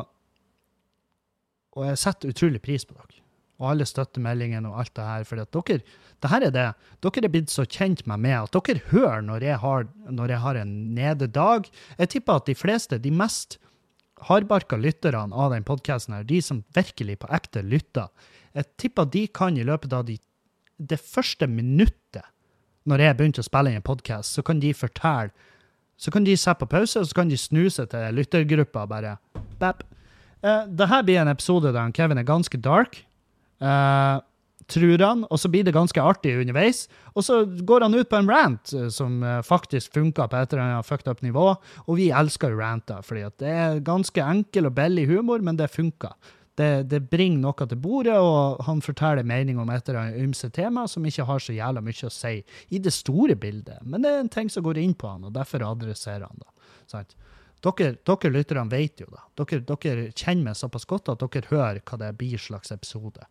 [1.73, 3.23] og jeg setter utrolig pris på dere.
[3.57, 5.25] Og alle støttemeldingene og alt det her.
[5.25, 5.79] For dere,
[6.21, 6.67] det her er det.
[7.01, 10.43] Dere er blitt så kjent med meg at dere hører når jeg har, når jeg
[10.45, 11.71] har en nededag.
[11.97, 13.57] Jeg tipper at de fleste, de mest
[14.27, 18.09] hardbarka lytterne av den podkasten her, de som virkelig på ekte lytter,
[18.57, 20.17] jeg tipper de kan i løpet av de,
[20.77, 22.25] det første minuttet
[22.89, 25.31] når jeg begynte å spille inn en podkast, så kan de fortelle
[25.99, 29.17] Så kan de sette på pause, og så kan de snuse til lyttergruppa og bare
[29.59, 29.81] Bap.
[30.39, 33.01] Uh, Dette blir en episode der Kevin er ganske dark.
[33.59, 34.23] Uh,
[34.69, 36.85] tror han, og så blir det ganske artig underveis.
[37.15, 40.53] Og så går han ut på en rant eh, som eh, faktisk funka på et
[40.53, 41.47] eller annet fucked up nivå.
[41.87, 45.71] Og vi elsker jo ranter, fordi det er ganske enkel og billig humor, men det
[45.73, 46.15] funker.
[46.59, 50.49] Det, det, bringer noe til bordet, og han forteller mening om et eller annet ymse
[50.51, 52.33] tema som ikke har så jævla mye å si
[52.75, 53.79] i det store bildet.
[53.87, 56.51] Men det er en ting som går inn på han, og derfor adresserer han det.
[56.91, 57.15] Sant?
[57.63, 59.23] Dere, dere lytterne vet jo det.
[59.39, 63.23] Dere, dere kjenner meg såpass godt at dere hører hva det blir slags episode.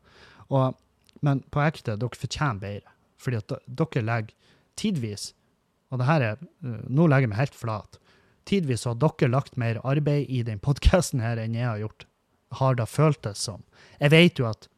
[0.49, 0.77] Og
[1.25, 2.95] men på ekte, dere fortjener bedre.
[3.19, 4.35] Fordi at dere legger
[4.79, 5.33] tidvis
[5.91, 7.99] Og det her er eh, Nå legger jeg meg helt flat.
[8.47, 12.07] Tidvis har dere lagt mer arbeid i den podkasten her enn jeg har gjort.
[12.61, 13.65] Har det føltes som.
[13.99, 14.69] Jeg vet jo at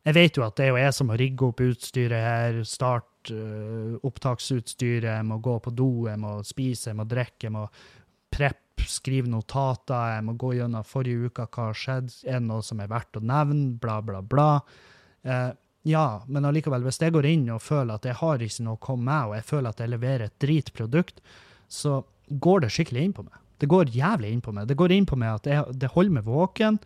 [0.00, 3.34] jeg vet jo at det er jo jeg som må rigge opp utstyret her, starte
[3.36, 7.66] uh, opptaksutstyret, jeg må gå på do, jeg må spise, jeg må drikke, jeg må
[8.32, 12.64] preppe skrive notater, jeg må gå gjennom forrige uke, hva har skjedd, er det noe
[12.66, 14.52] som er verdt å nevne, bla, bla, bla.
[15.22, 15.50] Eh,
[15.88, 18.84] ja, men allikevel, hvis jeg går inn og føler at jeg har ikke noe å
[18.84, 21.22] komme med, og jeg føler at jeg leverer et dritprodukt,
[21.70, 23.38] så går det skikkelig inn på meg.
[23.60, 24.68] Det går jævlig inn på meg.
[24.68, 26.78] Det går inn på meg at jeg, det holder meg våken.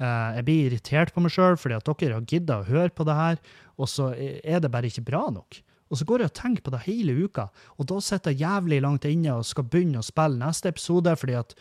[0.00, 3.06] Eh, jeg blir irritert på meg sjøl fordi at dere har gidda å høre på
[3.08, 3.42] det her,
[3.80, 5.60] og så er det bare ikke bra nok.
[5.92, 8.80] Og så går jeg og tenker på det hele uka, og da sitter jeg jævlig
[8.80, 11.52] langt inne og skal begynne å spille neste episode, fordi at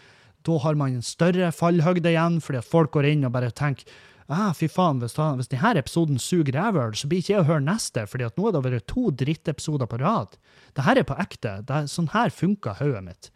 [0.48, 3.92] da har man en større fallhøgde igjen, fordi at folk går inn og bare tenker
[4.32, 7.50] ah, fy faen, hvis, da, hvis denne episoden suger rævhøl, så blir ikke jeg å
[7.50, 10.38] høre neste, fordi at nå har det vært to drittepisoder på rad.
[10.78, 11.58] Det her er på ekte.
[11.68, 13.32] Er, sånn her funker hodet mitt.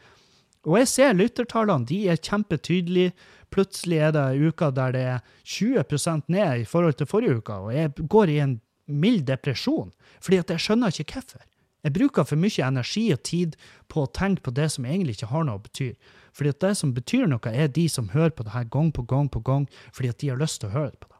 [0.66, 3.14] Og jeg ser lyttertallene, de er kjempetydelige.
[3.54, 7.76] Plutselig er det uka der det er 20% ned i forhold til forrige uke, og
[7.76, 8.56] jeg går i en
[8.88, 11.43] mild depresjon, fordi at jeg skjønner ikke hvorfor.
[11.86, 13.58] Jeg bruker for mye energi og tid
[13.93, 15.91] på å tenke på det som egentlig ikke har noe å bety.
[16.36, 19.06] Fordi at det som betyr noe, er de som hører på det her gang på
[19.06, 21.13] gang på gang fordi at de har lyst til å høre på det.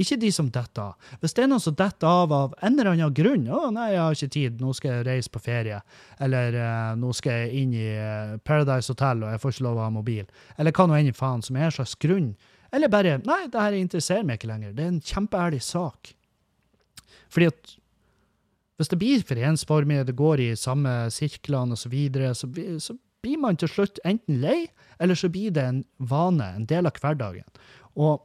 [0.00, 1.08] Ikke de som detter av.
[1.20, 4.00] Hvis det er noen som detter av av en eller annen grunn, å nei, jeg
[4.00, 5.80] har ikke tid, nå skal jeg reise på ferie,
[6.24, 9.76] eller uh, nå skal jeg inn i uh, Paradise Hotel og jeg får ikke lov
[9.78, 12.32] å ha mobil, eller hva nå enn faen som er en slags grunn,
[12.72, 16.14] eller bare nei, det her interesserer meg ikke lenger, det er en kjempeærlig sak.
[17.30, 17.76] Fordi at
[18.80, 22.48] hvis det blir for ensformig, det går i samme sirklene osv., så, videre, så,
[22.80, 26.88] så blir man til slutt enten lei, eller så blir det en vane, en del
[26.88, 27.44] av hverdagen.
[28.00, 28.22] Og,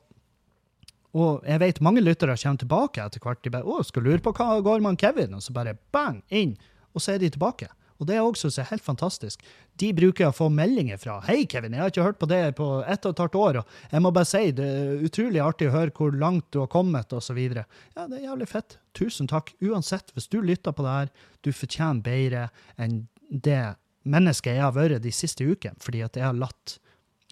[1.16, 3.44] og jeg vet mange lyttere kommer tilbake etter hvert.
[3.44, 6.56] De bare 'Å, skal lure på hva går med Kevin?' Og så bare bang, inn,
[6.94, 7.68] og så er de tilbake.
[8.00, 9.44] Og det er også så helt fantastisk.
[9.80, 12.84] De bruker å få meldinger fra 'Hei, Kevin, jeg har ikke hørt på det på
[12.84, 15.76] ett og et halvt år.' Og jeg må bare si det er utrolig artig å
[15.76, 17.40] høre hvor langt du har kommet, osv.
[17.40, 18.78] Ja, det er jævlig fett.
[18.94, 19.54] Tusen takk.
[19.62, 21.10] Uansett, hvis du lytter på det her,
[21.42, 26.26] du fortjener bedre enn det mennesket jeg har vært de siste ukene, fordi at jeg
[26.26, 26.78] har latt,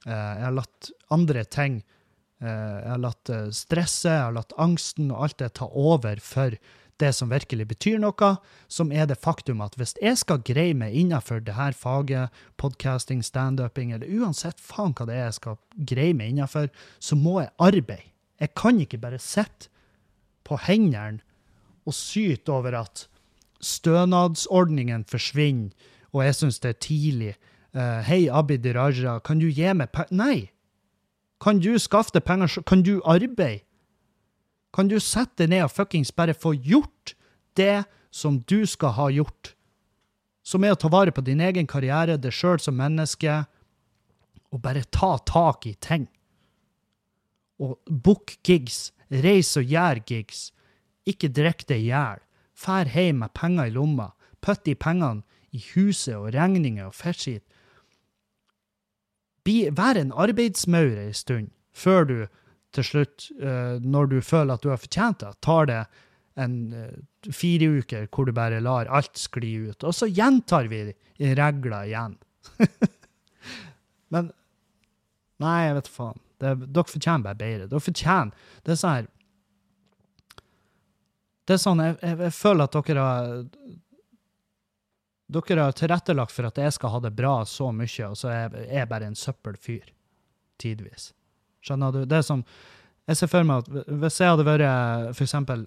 [0.07, 1.83] uh, jeg har latt andre ting
[2.41, 6.19] uh, Jeg har latt uh, stresset, jeg har latt angsten og alt det ta over
[6.23, 6.57] for
[7.03, 8.29] det som virkelig betyr noe,
[8.71, 13.23] som er det faktum at hvis jeg skal greie meg innenfor det her faget, podcasting,
[13.25, 15.59] standuping, eller uansett faen hva det er jeg skal
[15.91, 16.71] greie meg innenfor,
[17.03, 18.09] så må jeg arbeide.
[18.41, 19.69] Jeg kan ikke bare sitte
[20.43, 21.21] på hendene
[21.87, 23.07] og syte over at
[23.63, 25.71] stønadsordningen forsvinner,
[26.13, 27.35] og jeg syns det er tidlig.
[27.73, 30.13] Uh, Hei, Abid Raja, kan du gi meg penger?
[30.13, 30.49] Nei!
[31.43, 32.61] Kan du skaffe deg penger?
[32.67, 33.63] Kan du arbeide?
[34.73, 37.13] Kan du sette deg ned og fuckings bare få gjort
[37.57, 37.83] det
[38.13, 39.53] som du skal ha gjort?
[40.43, 43.43] Som er å ta vare på din egen karriere, deg sjøl som menneske,
[44.53, 46.07] og bare ta tak i ting.
[47.61, 48.91] Og book gigs.
[49.13, 50.49] Reis og gjør gigs.
[51.05, 52.21] Ikke drikk deg i hjel.
[52.53, 54.11] Fær hjem med penger i lomma.
[54.41, 57.45] Putt de pengene i huset og regninger og fettskitt.
[59.45, 62.17] Vær en arbeidsmaur en stund, før du
[62.73, 65.81] til slutt, eh, når du føler at du har fortjent det, tar det
[66.41, 69.83] en eh, fire uker hvor du bare lar alt skli ut.
[69.85, 70.85] Og så gjentar vi
[71.37, 72.17] regler igjen.
[74.13, 74.31] Men
[75.41, 76.19] Nei, jeg vet faen.
[76.39, 77.69] Det, dere fortjener bare bedre.
[77.71, 79.07] Dere fortjener Det er sånn her
[81.43, 83.33] Det er sånn, jeg, jeg, jeg føler at dere har
[85.33, 88.57] Dere har tilrettelagt for at jeg skal ha det bra så mye, og så er
[88.67, 89.87] jeg bare en søppelfyr.
[90.61, 91.07] Tidvis.
[91.63, 92.03] Skjønner du?
[92.05, 92.43] Det er som
[93.07, 95.65] Jeg ser for meg at hvis jeg hadde vært eksempel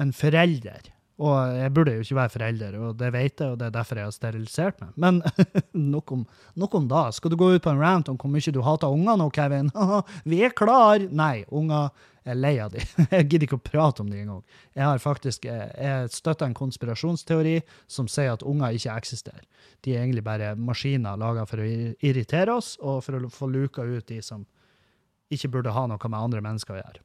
[0.00, 3.68] en forelder og jeg burde jo ikke være forelder, og det vet jeg, og det
[3.68, 4.94] er derfor jeg har sterilisert meg.
[4.98, 5.20] Men
[5.94, 6.24] nok om,
[6.58, 7.04] nok om da.
[7.14, 9.70] Skal du gå ut på en rant om hvor mye du hater unger nå, Kevin?
[10.30, 11.04] Vi er klar!
[11.14, 11.92] Nei, unger
[12.26, 12.82] er lei av de.
[13.12, 14.42] Jeg gidder ikke å prate om de engang.
[14.74, 19.44] Jeg har faktisk jeg, jeg støtter en konspirasjonsteori som sier at unger ikke eksisterer.
[19.86, 23.86] De er egentlig bare maskiner laga for å irritere oss, og for å få luka
[23.86, 24.42] ut de som
[25.36, 27.04] ikke burde ha noe med andre mennesker å gjøre.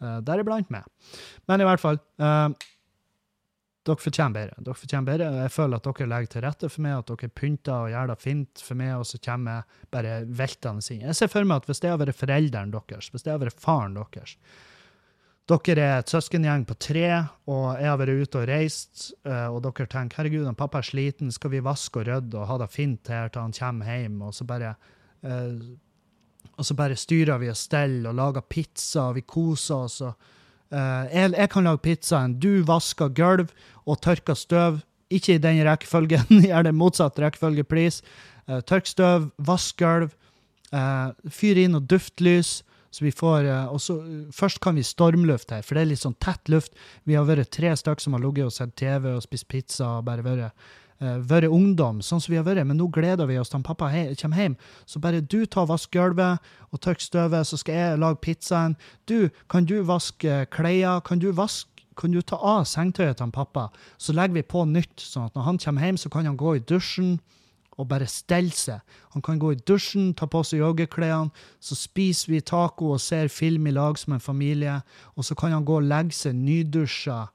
[0.00, 0.86] Uh, Deriblant meg.
[1.50, 2.48] Men i hvert fall uh,
[3.88, 4.62] dere fortjener bedre.
[4.64, 5.28] Dere fortjener bedre.
[5.44, 8.16] Jeg føler at dere legger til rette for meg, at dere pynter og gjør det
[8.20, 11.06] fint for meg, og så kommer jeg bare veltende inn.
[11.08, 13.62] Jeg ser for meg at hvis det har vært forelderen deres, hvis det har vært
[13.62, 14.36] faren deres
[15.50, 17.06] Dere er et søskengjeng på tre,
[17.50, 20.86] og jeg har vært ute og reist, eh, og dere tenker herregud, han pappa er
[20.86, 24.20] sliten, skal vi vaske og rydde og ha det fint her til han kommer hjem,
[24.28, 24.76] og så bare
[26.60, 30.00] og så bare styrer vi og steller og lager pizza, og vi koser oss.
[30.04, 30.12] og
[30.74, 32.38] uh, jeg, jeg kan lage pizzaen.
[32.40, 33.52] Du vasker gulv
[33.86, 34.80] og tørker støv.
[35.10, 36.42] Ikke i den rekkefølgen.
[36.48, 38.04] Gjør det motsatt rekkefølge, please.
[38.44, 40.12] Uh, tørk støv, vask gulv.
[40.70, 42.60] Uh, fyr inn noe duftlys.
[42.90, 44.00] Så vi får, og så,
[44.34, 46.72] først kan vi stormluft her, for det er litt sånn tett luft.
[47.06, 50.08] Vi har vært tre stykker som har ligget og sett TV og spist pizza og
[50.08, 50.64] bare vært
[51.00, 52.66] vært ungdom, sånn som vi har vært.
[52.68, 54.56] Men nå gleder vi oss til pappa kommer hjem.
[54.86, 56.38] Så bare du tar og vask gulvet
[56.70, 58.76] og tørker støvet, så skal jeg lage pizzaen.
[59.08, 61.00] Du, kan du vaske klær?
[61.00, 61.68] Kan du vaske
[62.00, 63.66] kan du ta av sengetøyet til han pappa,
[64.00, 66.54] så legger vi på nytt, sånn at når han kommer hjem, så kan han gå
[66.56, 67.18] i dusjen
[67.80, 68.80] og bare stelle seg.
[69.14, 73.28] Han kan gå i dusjen, ta på seg joggeklærne, så spiser vi taco og ser
[73.32, 74.80] film i lag som en familie,
[75.16, 77.26] og så kan han gå og legge seg nydusja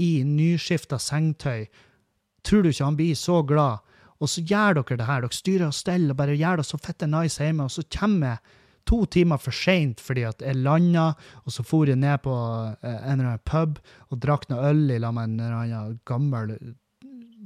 [0.00, 1.66] i nyskifta sengetøy.
[2.44, 3.82] Tror du ikke han blir så glad?
[4.22, 5.24] Og så gjør dere det her.
[5.24, 8.34] Dere styrer og steller og bare gjør det så fette nice hjemme, og så kommer
[8.34, 11.12] jeg to timer for seint fordi at jeg landa,
[11.44, 13.80] og så for jeg ned på eh, en eller annen pub
[14.10, 16.54] og drakk noe øl i lag med en eller annen gammel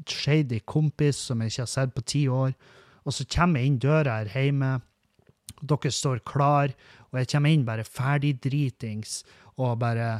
[0.09, 2.55] shady kompis som jeg ikke har sett på ti år.
[3.07, 4.73] Og så kommer jeg inn døra her hjemme,
[5.59, 6.75] og dere står klar,
[7.09, 9.23] og jeg kommer inn bare ferdig dritings
[9.57, 10.19] og bare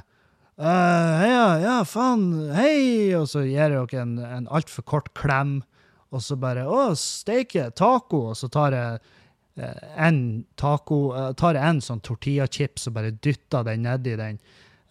[0.59, 3.15] «Øh, ja, ja, faen, hei!
[3.15, 5.61] Og så gir dere en, en altfor kort klem,
[6.11, 8.25] og så bare Å, steike, taco!
[8.33, 8.97] Og så tar jeg
[9.63, 10.19] eh, en
[10.59, 14.41] taco, eh, tar en sånn tortillachips og bare dytter den nedi den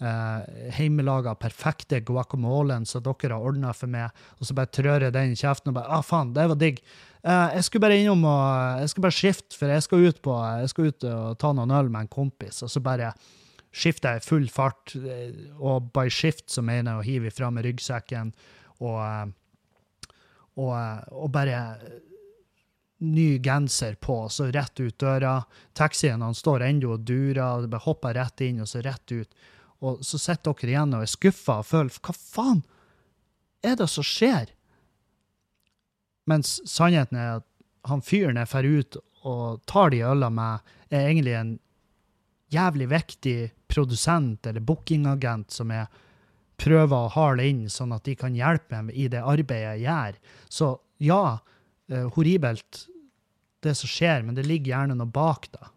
[0.01, 0.45] uh,
[0.77, 5.33] hjemmelaga, perfekte guacamolen som dere har ordna for meg, og så bare trør jeg den
[5.33, 6.79] i kjeften og bare Å, faen, det var digg.
[7.23, 10.35] Eh, jeg skulle bare innom og Jeg skulle bare skifte, for jeg skal ut på
[10.61, 13.11] Jeg skal ut og ta noen øl med en kompis, og så bare
[13.75, 17.51] skifter jeg i full fart, eh, og by shift så mener jeg å hive ifra
[17.53, 18.33] med ryggsekken
[18.79, 19.25] og, eh,
[20.57, 21.61] og, eh, og bare
[22.99, 25.43] ny genser på, så rett ut døra.
[25.77, 29.29] Taxien han står ennå og durer, det bare hopper rett inn, og så rett ut.
[29.85, 32.63] Og så sitter dere igjen og er skuffa og føler Hva faen
[33.61, 34.49] er det som skjer?
[36.27, 37.45] Mens sannheten er at
[37.87, 41.53] han fyren jeg drar ut og tar de øla med, er egentlig en
[42.53, 45.87] jævlig viktig produsent eller bookingagent som jeg
[46.57, 50.17] prøver å hale inn, sånn at de kan hjelpe meg i det arbeidet jeg gjør.
[50.49, 50.71] Så
[51.03, 51.21] ja,
[51.91, 52.87] eh, horribelt
[53.65, 55.69] det som skjer, men det ligger gjerne noe bak da.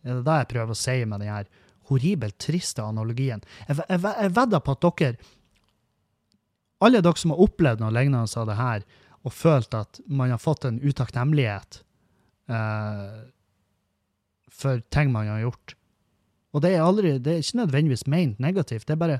[0.00, 1.50] Det er det jeg prøver å si med den her
[1.90, 3.42] horribelt triste analogien.
[3.66, 5.30] Jeg, jeg, jeg vedder på at dere
[6.80, 8.84] alle dere som har opplevd noe lignende av det her,
[9.20, 11.82] og følt at man har fått en utakknemlighet
[12.48, 13.18] eh,
[14.48, 15.74] for ting man har gjort.
[16.50, 19.18] Og det er, aldri, det er ikke nødvendigvis ment negativt, det er bare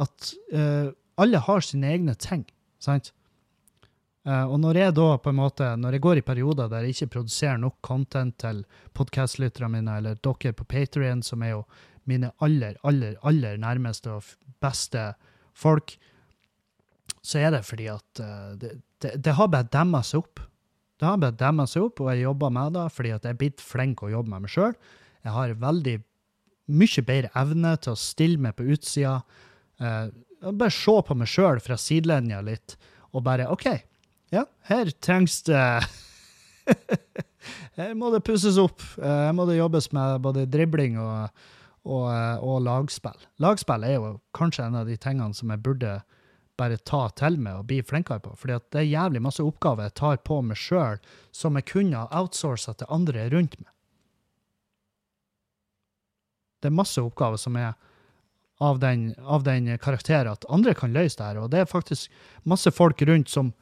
[0.00, 2.44] at uh, alle har sine egne ting.
[2.80, 3.12] sant?
[4.28, 6.94] Uh, og når jeg da på en måte, når jeg går i perioder der jeg
[6.94, 8.62] ikke produserer nok content til
[8.96, 11.64] podkastlytterne mine, eller dere på Patrion, som er jo
[12.08, 14.28] mine aller, aller, aller nærmeste og
[14.60, 15.10] beste
[15.56, 15.96] folk,
[17.22, 20.44] så er det fordi at uh, det, det, det har bare demma seg opp.
[21.00, 23.40] Det har bare demma seg opp, og jeg jobber med det fordi at jeg er
[23.40, 24.76] blitt flink å jobbe med meg sjøl.
[25.24, 25.96] Jeg har veldig
[26.70, 29.18] mye bedre evne til å stille meg på utsida.
[29.80, 30.06] Eh,
[30.50, 32.76] bare se på meg sjøl fra sidelinja litt,
[33.12, 33.66] og bare OK,
[34.32, 35.60] ja, her trengs det
[37.78, 38.82] Her må det pusses opp.
[39.00, 41.30] Eh, Her må det jobbes med både dribling og,
[41.88, 43.16] og, eh, og lagspill.
[43.42, 45.94] Lagspill er jo kanskje en av de tingene som jeg burde
[46.60, 48.34] bare ta til meg og bli flinkere på.
[48.36, 51.00] Fordi det er jævlig masse oppgaver jeg tar på meg sjøl
[51.32, 53.70] som jeg kunne ha outsourca til andre rundt meg.
[56.60, 57.72] Det er masse oppgaver som er
[58.60, 62.12] av den, av den karakter at andre kan løse det her, og det er faktisk
[62.44, 63.54] masse folk rundt som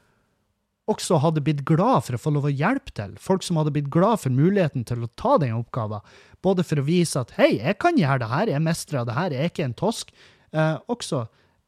[0.88, 3.12] også hadde blitt glad for å få lov å hjelpe til.
[3.20, 6.04] Folk som hadde blitt glad for muligheten til å ta den oppgaven.
[6.44, 9.36] Både for å vise at hei, jeg kan gjøre det her, jeg mestrer det her,
[9.36, 10.12] jeg er ikke en tosk.
[10.50, 11.26] Eh, også,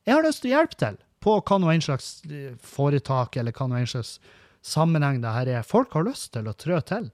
[0.09, 3.53] jeg har lyst til å hjelpe til på hva nå en slags eh, foretak eller
[3.53, 4.17] hva nå en slags
[4.65, 5.69] sammenheng det her er.
[5.69, 7.11] Folk har lyst til å trø til.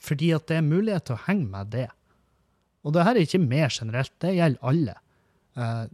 [0.00, 1.88] Fordi at det er mulighet til å henge med det.
[2.86, 4.94] Og det her er ikke mer generelt, det gjelder alle.
[5.58, 5.84] Eh,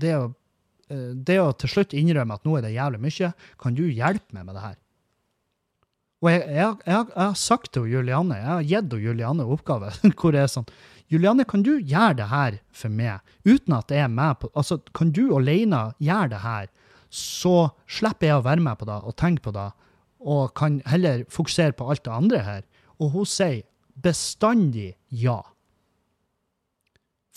[0.00, 0.24] det å
[0.88, 4.36] eh, det å til slutt innrømme at nå er det jævlig mye, kan du hjelpe
[4.36, 4.76] meg med det her?
[6.24, 10.34] Og jeg, jeg, jeg, jeg har sagt til Julianne, jeg har gitt Julianne oppgave, hvor
[10.34, 10.68] det er sånn
[11.12, 14.80] Julianne, kan du gjøre det her for meg, uten at jeg er med på Altså,
[14.96, 16.70] kan du alene gjøre det her,
[17.14, 19.68] så slipper jeg å være med på det og tenke på det,
[20.26, 22.64] og kan heller fokusere på alt det andre her.
[22.98, 23.62] Og hun sier
[24.02, 25.38] bestandig ja.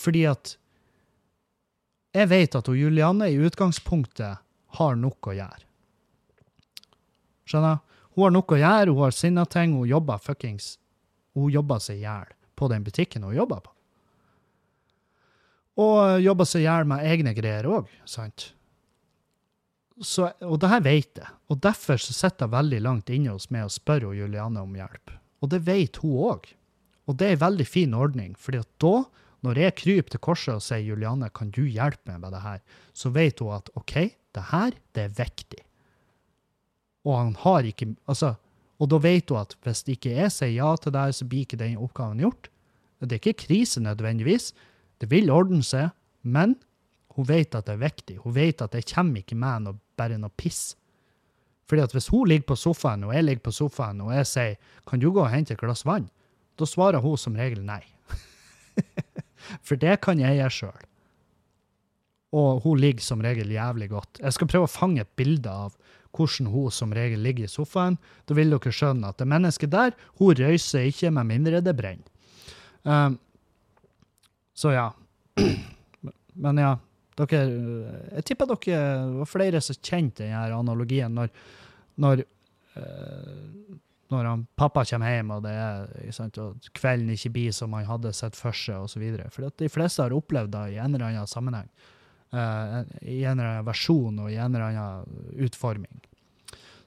[0.00, 0.54] Fordi at
[2.16, 4.40] jeg vet at hun Julianne i utgangspunktet
[4.78, 5.66] har nok å gjøre.
[7.50, 7.80] Skjønner?
[8.14, 10.76] Hun har nok å gjøre, hun har sinna ting, hun jobber fuckings
[11.38, 13.70] Hun jobber seg i hjel på den butikken hun jobber på.
[15.80, 18.50] Og jobber seg i hjel med egne greier òg, sant?
[20.02, 23.50] Så, og det her vet jeg, og derfor så sitter jeg veldig langt inne hos
[23.54, 25.14] meg og spør hun Julianne om hjelp.
[25.40, 26.50] Og det vet hun òg.
[27.08, 28.94] Og det er en veldig fin ordning, fordi at da
[29.46, 32.62] når jeg kryper til korset og sier Julianne, kan du hjelpe meg med det her,
[32.92, 33.94] så vet hun at OK,
[34.36, 35.62] det her, det er viktig.
[37.08, 38.34] Og han har ikke Altså,
[38.80, 41.46] og da vet hun at hvis ikke jeg sier ja til det her, så blir
[41.46, 42.50] ikke den oppgaven gjort.
[43.00, 44.52] Det er ikke krise nødvendigvis.
[45.00, 45.88] Det vil ordne seg,
[46.22, 46.58] men
[47.16, 48.18] hun vet at det er viktig.
[48.24, 50.74] Hun vet at det kommer ikke med noe, bare noe piss.
[51.68, 54.56] Fordi at hvis hun ligger på sofaen, og jeg ligger på sofaen, og jeg sier
[54.86, 56.10] 'Kan du gå og hente et glass vann?'
[56.58, 57.84] Da svarer hun som regel nei.
[59.66, 60.86] For det kan jeg gjøre sjøl.
[62.40, 64.20] Og hun ligger som regel jævlig godt.
[64.22, 65.74] Jeg skal prøve å fange et bilde av
[66.14, 67.98] hvordan hun som regel ligger i sofaen.
[68.26, 72.06] Da vil dere skjønne at det mennesket der, hun røyser ikke med mindre det brenner.
[72.82, 73.18] Um,
[74.54, 74.86] så ja.
[76.40, 76.74] Men ja,
[77.20, 77.40] dere
[78.16, 78.80] Jeg tipper dere
[79.18, 81.30] var flere som kjente denne analogien når,
[82.00, 83.76] når eh,
[84.10, 87.86] når han, pappa kommer hjem, og, det er, sant, og kvelden ikke blir som han
[87.86, 89.04] hadde sett for seg, osv.
[89.30, 91.68] For de fleste har opplevd det i en eller annen sammenheng.
[92.30, 96.02] Uh, I en eller annen versjon og i en eller annen utforming.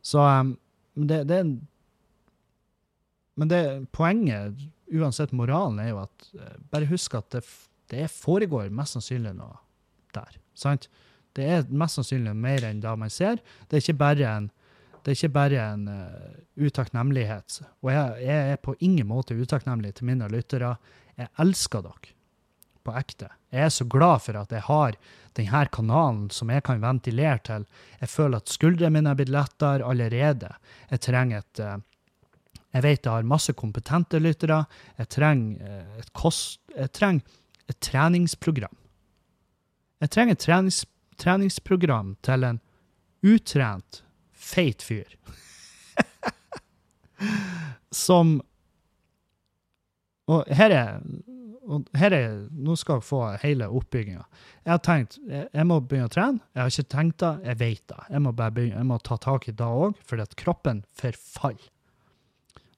[0.04, 0.54] Så um,
[0.96, 1.54] det, det er en
[3.34, 4.60] Men det, poenget,
[4.94, 7.42] uansett moralen, er jo at uh, bare husk at det,
[7.90, 9.58] det foregår mest sannsynlig noe
[10.14, 10.38] der.
[10.54, 10.86] Sant?
[11.34, 13.42] Det er mest sannsynlig mer enn det man ser.
[13.66, 14.52] Det er ikke bare en
[15.04, 17.60] det er ikke bare en uh, utakknemlighet.
[17.84, 20.78] Og jeg, jeg er på ingen måte utakknemlig til mine lyttere.
[21.20, 22.14] Jeg elsker dere
[22.84, 23.28] på ekte.
[23.52, 24.96] Jeg er så glad for at jeg har
[25.38, 27.66] denne kanalen som jeg kan ventilere til.
[28.00, 30.54] Jeg føler at skuldrene mine er blitt lettere allerede.
[30.92, 31.76] Jeg trenger et uh,
[32.74, 34.64] Jeg vet jeg har masse kompetente lyttere.
[34.98, 36.62] Jeg trenger uh, et kost...
[36.78, 37.22] Jeg trenger
[37.70, 38.78] et treningsprogram.
[40.02, 40.86] Jeg trenger et trenings,
[41.18, 42.60] treningsprogram til en
[43.24, 44.04] utrent
[44.44, 45.16] feit fyr.
[47.94, 48.42] Som
[50.28, 51.02] Og her er,
[51.68, 54.24] og her er Nå skal jeg få hele oppbygginga.
[54.64, 56.44] Jeg har tenkt jeg, må begynne å trene.
[56.56, 58.02] Jeg har ikke tenkt det, jeg vet det.
[58.10, 61.70] Jeg må, begynne, jeg må ta tak i det òg, fordi at kroppen forfaller.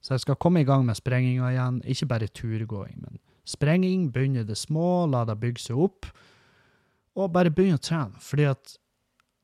[0.02, 1.78] Så jeg skal komme i gang med sprenginga igjen.
[1.90, 4.10] Ikke bare turgåing, men sprenging.
[4.14, 6.06] Begynne det små, la det bygge seg opp.
[7.16, 8.20] Og bare begynne å trene.
[8.22, 8.76] Fordi at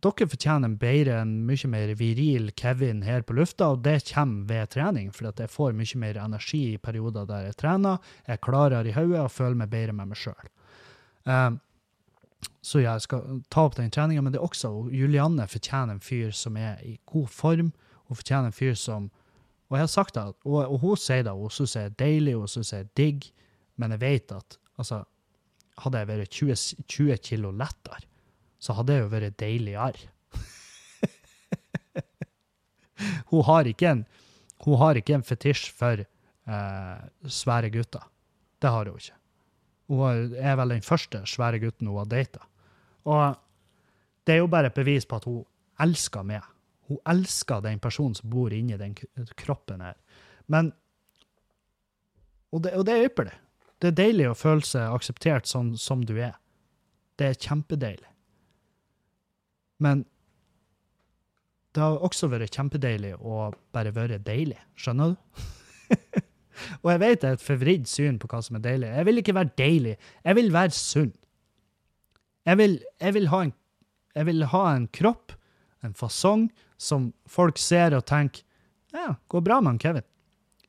[0.02, 4.48] dere fortjener en bedre, en mye mer viril Kevin her på lufta, og det kommer
[4.48, 8.42] ved trening, for jeg får mye mer energi i perioder der jeg trener, jeg er
[8.42, 10.50] klarere i hodet og føler meg bedre med meg sjøl.
[12.62, 16.30] så jeg skal ta opp den treninga, men det er også Julianne fortjener en fyr
[16.34, 17.72] som er i god form.
[18.08, 19.10] Hun fortjener en fyr som
[19.70, 22.34] Og jeg har sagt det, og, og hun sier det, hun syns jeg er deilig,
[22.36, 23.30] hun syns jeg er digg,
[23.80, 24.98] men jeg vet at altså,
[25.80, 26.56] hadde jeg vært 20,
[26.92, 28.02] 20 kilo lettere,
[28.62, 30.10] så hadde jeg jo vært deiligere.
[33.32, 34.04] hun, har ikke en,
[34.66, 38.04] hun har ikke en fetisj for eh, svære gutter.
[38.62, 39.18] Det har hun ikke.
[39.90, 42.44] Hun er vel den første svære gutten hun har data.
[43.02, 43.34] Og
[44.26, 45.42] det er jo bare et bevis på at hun
[45.82, 46.46] elsker meg.
[46.86, 48.94] Hun elsker den personen som bor inni den
[49.36, 49.98] kroppen her.
[50.46, 50.72] Men
[52.52, 53.32] Og det, og det er ypperlig.
[53.80, 56.34] Det er deilig å føle seg akseptert sånn som du er.
[57.16, 58.11] Det er kjempedeilig.
[59.82, 60.04] Men
[61.72, 64.58] det har også vært kjempedeilig å bare være deilig.
[64.76, 65.48] Skjønner du?
[66.82, 68.92] og jeg vet det er et forvridd syn på hva som er deilig.
[68.92, 69.96] Jeg vil ikke være deilig.
[70.22, 71.12] Jeg vil være sunn.
[72.48, 73.54] Jeg vil, jeg vil, ha, en,
[74.18, 75.36] jeg vil ha en kropp,
[75.86, 76.48] en fasong,
[76.82, 78.42] som folk ser og tenker
[78.92, 80.04] ja, går bra med han Kevin.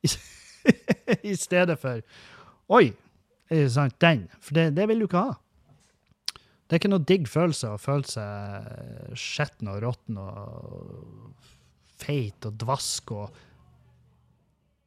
[1.31, 1.99] I stedet for
[2.71, 2.93] Oi,
[3.51, 4.29] er sant, den.
[4.39, 5.33] For det, det vil du ikke ha.
[6.67, 11.51] Det er ikke noe digg følelse å føle seg skitten og råtten og
[12.01, 13.35] feit og dvask og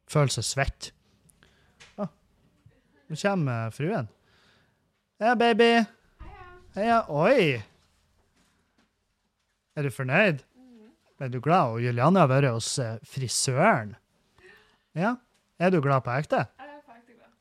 [0.09, 0.89] føle seg svett.
[2.01, 2.09] Ah,
[3.07, 4.09] nå kommer fruen.
[5.21, 5.71] Ja, baby.
[6.77, 6.99] Heia.
[7.09, 7.57] Oi!
[9.77, 10.43] Er du fornøyd?
[11.21, 11.73] Er du glad?
[11.73, 13.95] Og Julianne har vært hos eh, frisøren.
[14.97, 15.15] Ja.
[15.57, 16.43] Er du glad på ekte?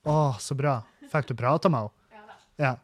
[0.08, 0.78] Å, så bra.
[1.12, 2.36] Fikk du prata med henne?
[2.60, 2.76] Ja.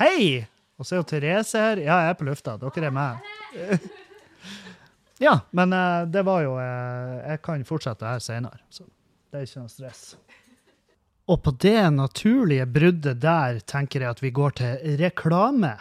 [0.00, 0.46] Hei!
[0.82, 1.78] Og så er jo Therese her.
[1.78, 2.58] Ja, jeg er på lufta.
[2.58, 3.30] Dere er med.
[5.22, 8.88] Ja, men eh, det var jo eh, Jeg kan fortsette her senere, så
[9.30, 10.00] det er ikke noe stress.
[11.30, 15.76] Og på det naturlige bruddet der tenker jeg at vi går til reklame.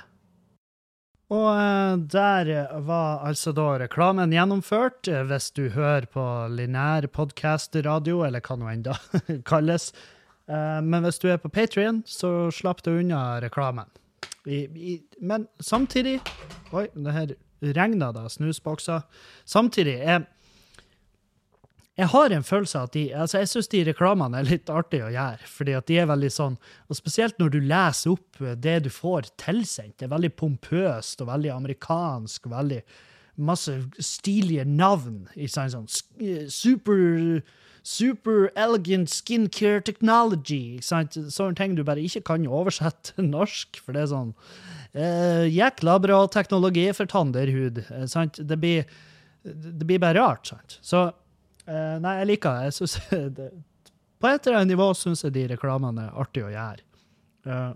[1.34, 2.52] Og eh, der
[2.86, 8.86] var altså da reklamen gjennomført, hvis du hører på linær podkast-radio, eller hva nå enn
[8.92, 9.00] da
[9.52, 9.90] kalles.
[10.52, 13.88] Men hvis du er på Patrion, så slapp du unna reklamen.
[14.50, 16.20] I, i, men samtidig
[16.74, 17.34] Oi, det her
[17.76, 19.04] regna da snusbokser.
[19.46, 20.24] Samtidig er
[22.00, 25.06] jeg har en følelse av at de, altså jeg syns de reklamene er litt artige
[25.06, 25.46] å gjøre.
[25.46, 26.56] fordi at de er veldig sånn,
[26.88, 29.98] og Spesielt når du leser opp det du får tilsendt.
[30.00, 32.48] Det er veldig pompøst og veldig amerikansk.
[32.50, 32.82] veldig
[33.42, 35.28] Masse stilige navn.
[35.48, 35.88] sånn, sånn
[36.50, 37.44] super,
[37.84, 40.80] super elegant skincare technology.
[40.86, 41.16] Sant?
[41.34, 43.80] Sånne ting du bare ikke kan oversette til norsk.
[43.82, 44.34] For det er sånn
[44.94, 47.84] eh, Jækla bra teknologi for tanderhud.
[47.90, 48.38] eh, Sant?
[48.38, 48.86] Det blir,
[49.44, 50.48] det blir bare rart.
[50.54, 50.80] sant?
[50.82, 51.10] Så
[51.70, 52.64] Eh, nei, jeg liker.
[52.66, 52.96] Jeg synes
[53.38, 53.50] det.
[54.22, 56.84] På et eller annet nivå syns jeg de reklamene er artig å gjøre.
[57.46, 57.72] Uh,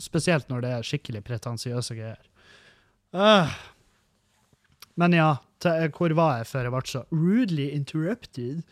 [0.00, 2.22] spesielt når det er skikkelig pretensiøse greier.
[3.12, 3.50] Uh,
[5.00, 5.30] men ja,
[5.96, 8.62] hvor var jeg før jeg ble så rudely interrupted?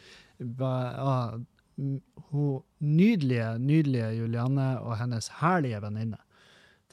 [0.60, 1.38] Ah,
[1.76, 6.20] hun nydelige, nydelige Julianne og hennes herlige venninne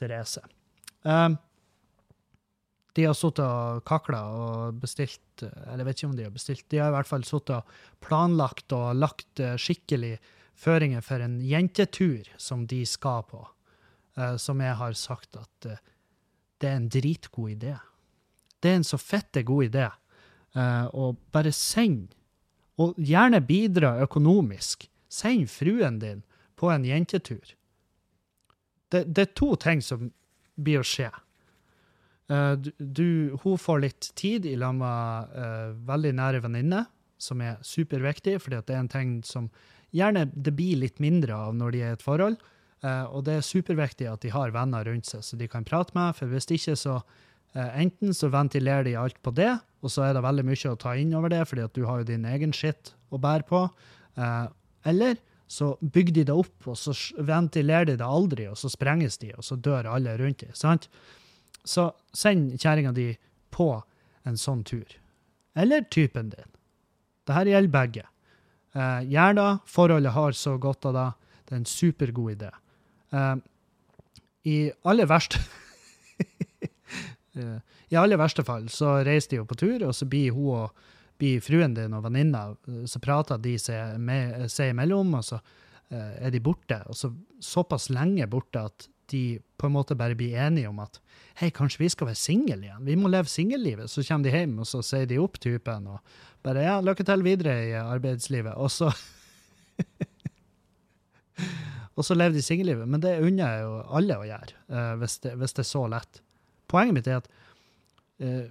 [0.00, 0.42] Therese.
[1.04, 1.36] Um,
[2.96, 6.66] de har sittet og kakla og bestilt Eller jeg vet ikke om de har bestilt.
[6.68, 10.18] De har i hvert fall sittet og planlagt og lagt eh, skikkelig
[10.60, 13.40] føringer for en jentetur som de skal på.
[14.18, 15.78] Uh, Som jeg har sagt at uh,
[16.60, 17.78] det er en dritgod idé.
[18.60, 19.86] Det er en så fette god idé.
[20.52, 22.10] Uh, Og bare send,
[22.80, 24.86] og gjerne bidra økonomisk.
[25.10, 26.22] Send fruen din
[26.56, 27.56] på en jentetur.
[28.90, 30.08] Det, det er to ting som
[30.60, 31.10] blir å skje.
[32.30, 36.86] Eh, du, hun får litt tid i lag med uh, veldig nære venninner,
[37.20, 39.50] som er superviktig, fordi det er en ting som
[39.94, 42.38] gjerne det blir litt mindre av når de er i et forhold.
[42.84, 45.96] Uh, og det er superviktig at de har venner rundt seg, så de kan prate
[45.98, 47.00] med, for hvis ikke så
[47.58, 49.50] enten så ventilerer de alt på det,
[49.82, 52.00] og så er det veldig mye å ta inn over det, fordi at du har
[52.00, 53.64] jo din egen skitt å bære på,
[54.16, 54.46] eh,
[54.90, 55.18] eller
[55.50, 56.94] så bygger de det opp, og så
[57.26, 60.86] ventilerer de det aldri, og så sprenges de, og så dør alle rundt dem, sant?
[61.66, 63.08] Så send kjerringa di
[63.50, 63.72] på
[64.28, 64.86] en sånn tur.
[65.58, 66.46] Eller typen din.
[67.26, 68.04] Dette gjelder begge.
[68.78, 69.48] Eh, Gjør det.
[69.66, 71.08] Forholdet har så godt av det.
[71.46, 72.50] Det er en supergod idé.
[73.12, 73.34] Eh,
[74.46, 75.69] I aller verste Eh,
[77.90, 80.86] I aller verste fall så reiser de jo på tur, og så blir hun og
[81.20, 85.40] blir fruen din og venninna, eh, så prater de seg, med, seg imellom, og så
[85.92, 86.80] eh, er de borte.
[86.88, 87.12] Og så
[87.44, 91.00] såpass lenge borte at de på en måte bare blir enige om at
[91.40, 92.84] hei, kanskje vi skal være single igjen.
[92.86, 93.90] Vi må leve singellivet.
[93.90, 95.98] Så kommer de hjem, og så sier de opp typen og
[96.46, 98.54] bare ja, lykke til videre i arbeidslivet.
[98.56, 98.92] Og så
[101.98, 102.88] Og så lever de singellivet.
[102.88, 105.82] Men det unner jeg jo alle å gjøre, eh, hvis, det, hvis det er så
[105.90, 106.22] lett.
[106.70, 107.28] Poenget mitt er at
[108.22, 108.46] uh,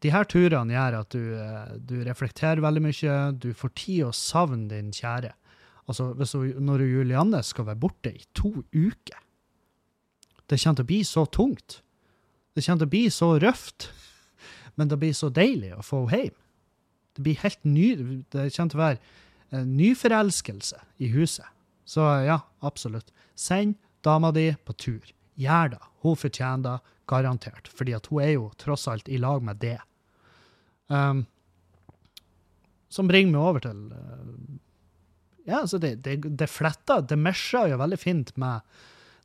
[0.00, 4.14] de her turene gjør at du, uh, du reflekterer veldig mye, du får tid å
[4.16, 5.34] savne din kjære.
[5.90, 9.18] Altså, hvis når Julianne skal være borte i to uker
[10.46, 11.80] Det kommer til å bli så tungt.
[12.54, 13.90] Det kommer til å bli så røft.
[14.78, 16.36] Men det blir så deilig å få henne hjem.
[17.14, 17.86] Det blir helt ny,
[18.32, 21.46] det kommer til å være nyforelskelse i huset.
[21.84, 23.10] Så ja, absolutt.
[23.34, 25.10] Send dama di på tur.
[25.40, 25.80] Gjør det.
[26.04, 27.68] Hun fortjener det, garantert.
[27.74, 29.78] Fordi at hun er jo tross alt i lag med det.
[30.90, 31.24] Um,
[32.90, 34.30] som bringer meg over til uh,
[35.46, 38.66] Ja, altså, det, det, det fletta, det mesja jo veldig fint med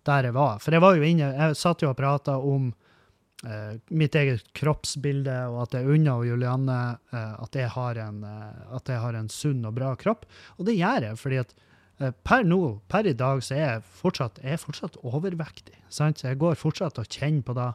[0.06, 0.60] der jeg var.
[0.62, 5.36] For jeg var jo inne, jeg satt jo og prata om uh, mitt eget kroppsbilde,
[5.50, 6.80] og at jeg unna og Julianne
[7.14, 7.74] uh, at, jeg
[8.06, 10.26] en, at jeg har en sunn og bra kropp.
[10.58, 11.58] Og det gjør jeg, fordi at
[11.96, 12.60] Per nå,
[12.92, 15.78] per i dag, så er jeg fortsatt, er fortsatt overvektig.
[15.88, 16.20] Sant?
[16.20, 17.70] Så jeg går fortsatt og kjenner på det.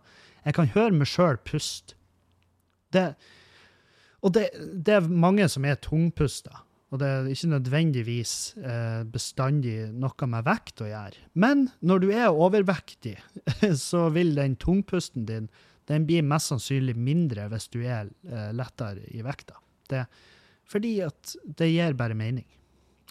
[0.44, 1.96] Jeg kan høre meg sjøl puste.
[2.92, 3.06] Det,
[4.20, 9.76] og det, det, er mange som er tungpusta, og det er ikke nødvendigvis eh, bestandig
[9.94, 11.24] noe med vekt å gjøre.
[11.38, 13.14] Men når du er overvektig,
[13.88, 15.48] så vil den tungpusten din
[15.90, 19.56] den blir mest sannsynlig mindre hvis du er eh, lettere i vekta.
[19.90, 20.04] Det,
[20.70, 22.46] fordi at det gir bare mening.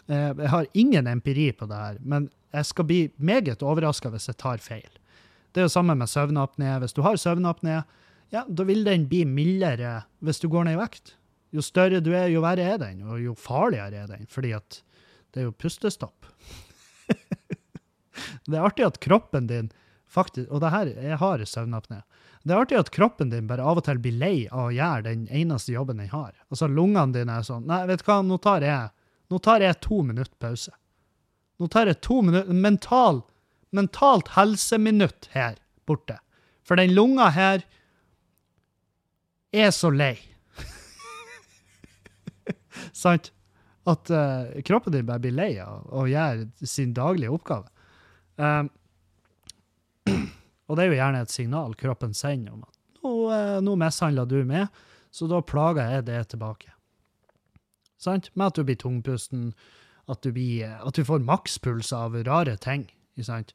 [0.10, 4.30] Eh, jeg har ingen empiri på det her, men jeg skal bli meget overraska hvis
[4.32, 4.90] jeg tar feil.
[5.54, 6.76] Det er jo samme med søvnapné.
[6.82, 7.84] Hvis du har søvnapné,
[8.34, 11.16] ja, da vil den bli mildere hvis du går ned i vekt.
[11.54, 14.82] Jo større du er, jo verre er den, og jo farligere er den, fordi at
[15.34, 16.28] det er jo pustestopp.
[18.50, 19.72] det er artig at kroppen din
[20.10, 22.00] faktisk Og det her, jeg har søvnapné.
[22.42, 25.06] Det er artig at kroppen din bare av og til blir lei av å gjøre
[25.06, 26.32] den eneste jobben den har.
[26.50, 28.90] Altså Lungene dine er sånn Nei, vet du hva, nå tar jeg
[29.30, 30.74] nå tar jeg to minutter pause.
[31.60, 33.22] Nå tar jeg to minutter mental,
[33.76, 35.60] mentalt helseminutt her
[35.90, 36.18] borte.
[36.66, 37.66] For den lunga her
[39.54, 40.16] er så lei.
[43.04, 43.32] Sant?
[43.90, 47.70] At uh, kroppen din bare blir lei av å gjøre sin daglige oppgave.
[48.38, 48.70] Um,
[50.70, 54.26] og det er jo gjerne et signal kroppen sender om at nå, uh, nå mishandla
[54.30, 54.70] du meg,
[55.12, 56.74] så da plager jeg det tilbake
[58.02, 58.32] sant?
[58.36, 59.52] Med at du blir tungpusten,
[60.10, 62.88] at du, blir, at du får makspuls av rare ting.
[63.22, 63.54] Sant?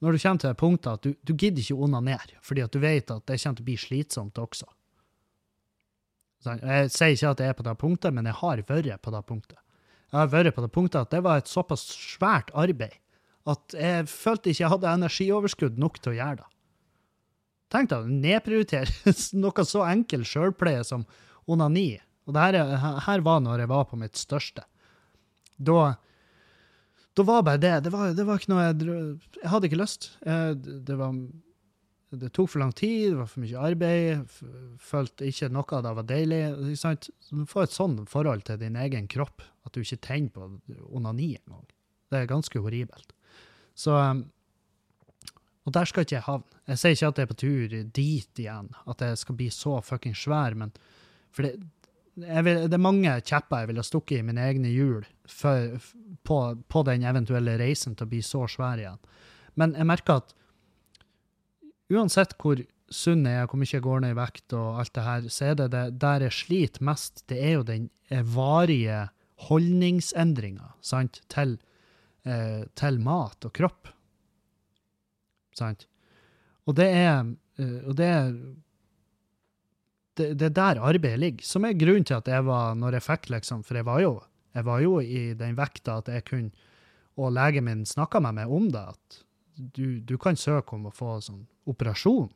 [0.00, 2.80] Når du kommer til det punktet at du, du gidder ikke onanere, fordi at du
[2.80, 4.70] vet at det kommer til å bli slitsomt også.
[6.46, 9.20] Jeg sier ikke at jeg er på det punktet, men jeg har vært på det
[9.28, 9.58] punktet.
[10.10, 12.96] Jeg har vært på det punktet at det var et såpass svært arbeid
[13.48, 16.48] at jeg følte ikke jeg hadde energioverskudd nok til å gjøre det.
[17.70, 21.06] Tenk deg å nedprioritere noe så enkel sjølpleie som
[21.50, 21.92] onani
[22.30, 24.62] og det her, her, var når jeg var på mitt største.
[25.58, 25.92] Da,
[27.18, 27.76] da var bare det.
[27.84, 28.96] Det var, det var ikke noe jeg,
[29.40, 30.10] jeg hadde ikke lyst.
[30.22, 31.18] Det, var,
[32.22, 34.36] det tok for lang tid, det var for mye arbeid.
[34.80, 36.42] Følte ikke noe av det var deilig.
[36.54, 40.48] Du får et sånt forhold til din egen kropp at du ikke tenner på
[40.96, 41.66] onani engang.
[42.10, 43.12] Det er ganske horribelt.
[43.74, 43.96] Så
[45.68, 46.56] Og der skal ikke jeg havne.
[46.70, 49.80] Jeg sier ikke at jeg er på tur dit igjen, at jeg skal bli så
[49.84, 50.72] fucking svær, men
[51.34, 51.58] for det,
[52.18, 55.78] vil, det er mange kjepper jeg ville stukket i mine egne hjul for,
[56.26, 59.00] på, på, den eventuelle reisen til å bli så svær igjen.
[59.60, 60.34] Men jeg merker at
[61.90, 65.06] uansett hvor sunn jeg er, hvor mye jeg går ned i vekt og alt det
[65.06, 67.88] her, så er det, det der jeg sliter mest, det er jo den
[68.34, 69.04] varige
[69.46, 70.72] holdningsendringa
[71.32, 71.56] til,
[72.26, 73.92] eh, til mat og kropp.
[75.56, 75.86] Sant?
[76.66, 78.34] Og det er, eh, og det er
[80.18, 81.46] det, er der arbeidet ligger.
[81.46, 84.12] Som er grunnen til at jeg var, når jeg fikk liksom For jeg var jo,
[84.56, 86.68] jeg var jo i den vekta at jeg kunne
[87.20, 89.20] Og legen min snakka med meg om det, at
[89.76, 92.30] du, du, kan søke om å få sånn operasjon.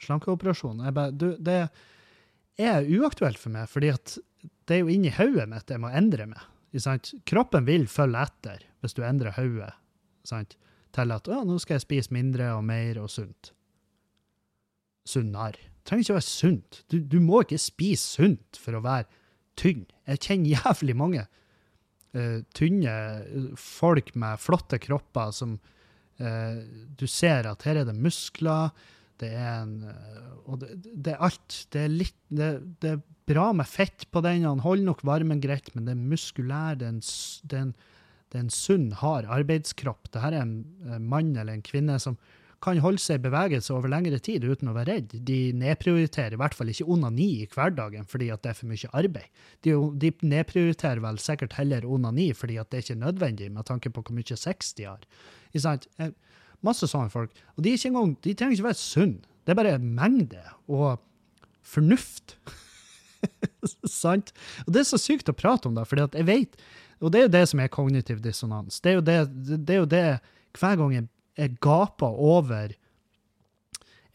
[0.00, 0.80] Slankeoperasjon.
[0.86, 1.58] Jeg bare, du, det
[2.56, 4.14] er uaktuelt for meg, fordi at
[4.64, 6.46] det er jo inni hodet mitt jeg må endre meg.
[7.28, 9.74] Kroppen vil følge etter hvis du endrer hodet
[10.98, 13.52] til at nå skal jeg spise mindre og mer og sunt.
[15.08, 16.82] Sunnere trenger ikke å være sunt.
[16.92, 19.08] Du, du, må ikke spise sunt for å være
[19.58, 19.86] tynn.
[20.08, 22.94] Jeg kjenner jævlig mange uh, tynne
[23.58, 26.60] folk med flotte kropper som uh,
[26.98, 28.70] du ser at her er det muskler,
[29.18, 31.62] det er en uh, Og det, det, er alt.
[31.72, 35.42] Det er litt det, det, er bra med fett på den, han holder nok varmen
[35.42, 37.02] greit, men det er muskulær, det er en,
[37.50, 37.76] det er en,
[38.28, 40.10] Det er en sunn, hard arbeidskropp.
[40.12, 42.18] Det her er en eh, mann eller en kvinne som
[42.64, 45.12] kan holde seg i bevegelse over lengre tid uten å være redd.
[45.26, 49.28] De nedprioriterer i hvert fall ikke onani i hverdagen fordi det er for mye arbeid.
[49.62, 54.02] De, de nedprioriterer vel sikkert heller onani fordi det ikke er nødvendig med tanke på
[54.02, 55.06] hvor mye sex de har.
[55.54, 56.10] Eh,
[56.66, 57.34] Masse sånne folk.
[57.54, 59.22] Og de, er engang, de trenger ikke være sunne.
[59.46, 60.98] Det er bare mengde og
[61.62, 62.34] fornuft.
[64.02, 64.32] Sant?
[64.66, 66.60] Og det er så sykt å prate om det, at jeg vet
[67.02, 68.80] Og det er jo det som er kognitiv dissonans.
[68.82, 69.16] Det er jo det,
[69.54, 70.04] det, er jo det
[70.58, 71.06] hver gang jeg
[71.62, 72.74] gaper over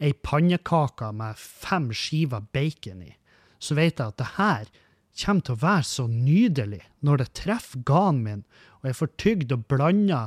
[0.02, 3.12] ei pannekake med fem skiver bacon i,
[3.58, 4.72] så vet jeg at det her
[5.22, 8.44] kommer til å være så nydelig når det treffer ganen min,
[8.82, 10.22] og jeg får tygd og blanda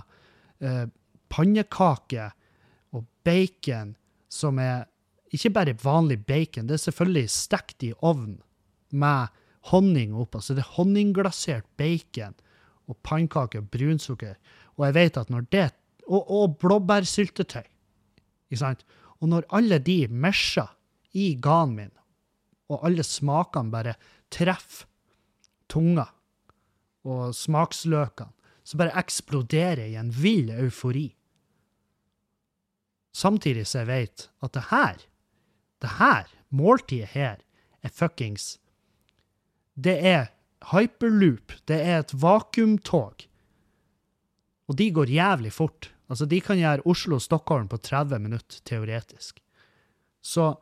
[0.63, 0.85] eh,
[1.29, 2.29] pannekake
[2.95, 3.95] og bacon
[4.31, 4.87] som er
[5.35, 8.37] ikke bare vanlig bacon, det er selvfølgelig stekt i ovn
[8.95, 9.33] med
[9.71, 10.39] honning oppå.
[10.39, 12.37] Så det er honningglasert bacon
[12.87, 14.37] og pannekaker og brunsukker.
[14.77, 15.67] Og jeg vet at når det
[16.07, 17.65] Og, og blåbærsyltetøy.
[18.47, 18.85] Ikke sant?
[19.19, 20.69] Og når alle de mesjer
[21.17, 21.93] i ganen min,
[22.71, 23.95] og alle smakene bare
[24.31, 24.87] treffer
[25.71, 26.07] tunga
[27.07, 28.33] og smaksløkene,
[28.67, 31.05] så bare eksploderer jeg i en vill eufori.
[33.15, 34.97] Samtidig så jeg vet at det her,
[35.81, 37.37] det her, måltidet her,
[37.81, 38.57] er fuckings
[39.75, 40.25] Det er
[40.71, 41.53] hyperloop.
[41.67, 43.23] Det er et vakuumtog.
[44.67, 45.93] Og de går jævlig fort.
[46.07, 49.41] Altså, de kan gjøre Oslo-Stockholm på 30 minutter, teoretisk.
[50.21, 50.55] Så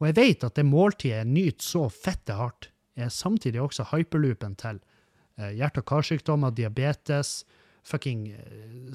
[0.00, 4.54] Og jeg vet at det måltidet jeg nyter så fette hardt, er samtidig også hyperloopen
[4.56, 4.78] til
[5.36, 7.44] eh, hjerte- og karsykdommer, diabetes,
[7.84, 8.94] fucking eh,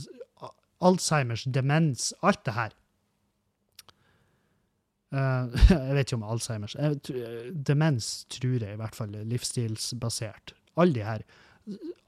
[0.81, 2.73] Alzheimers, demens, alt det her.
[5.15, 6.75] Uh, jeg vet ikke om Alzheimers.
[7.69, 10.55] Demens tror jeg i hvert fall er livsstilsbasert.
[10.75, 11.23] Alle de her.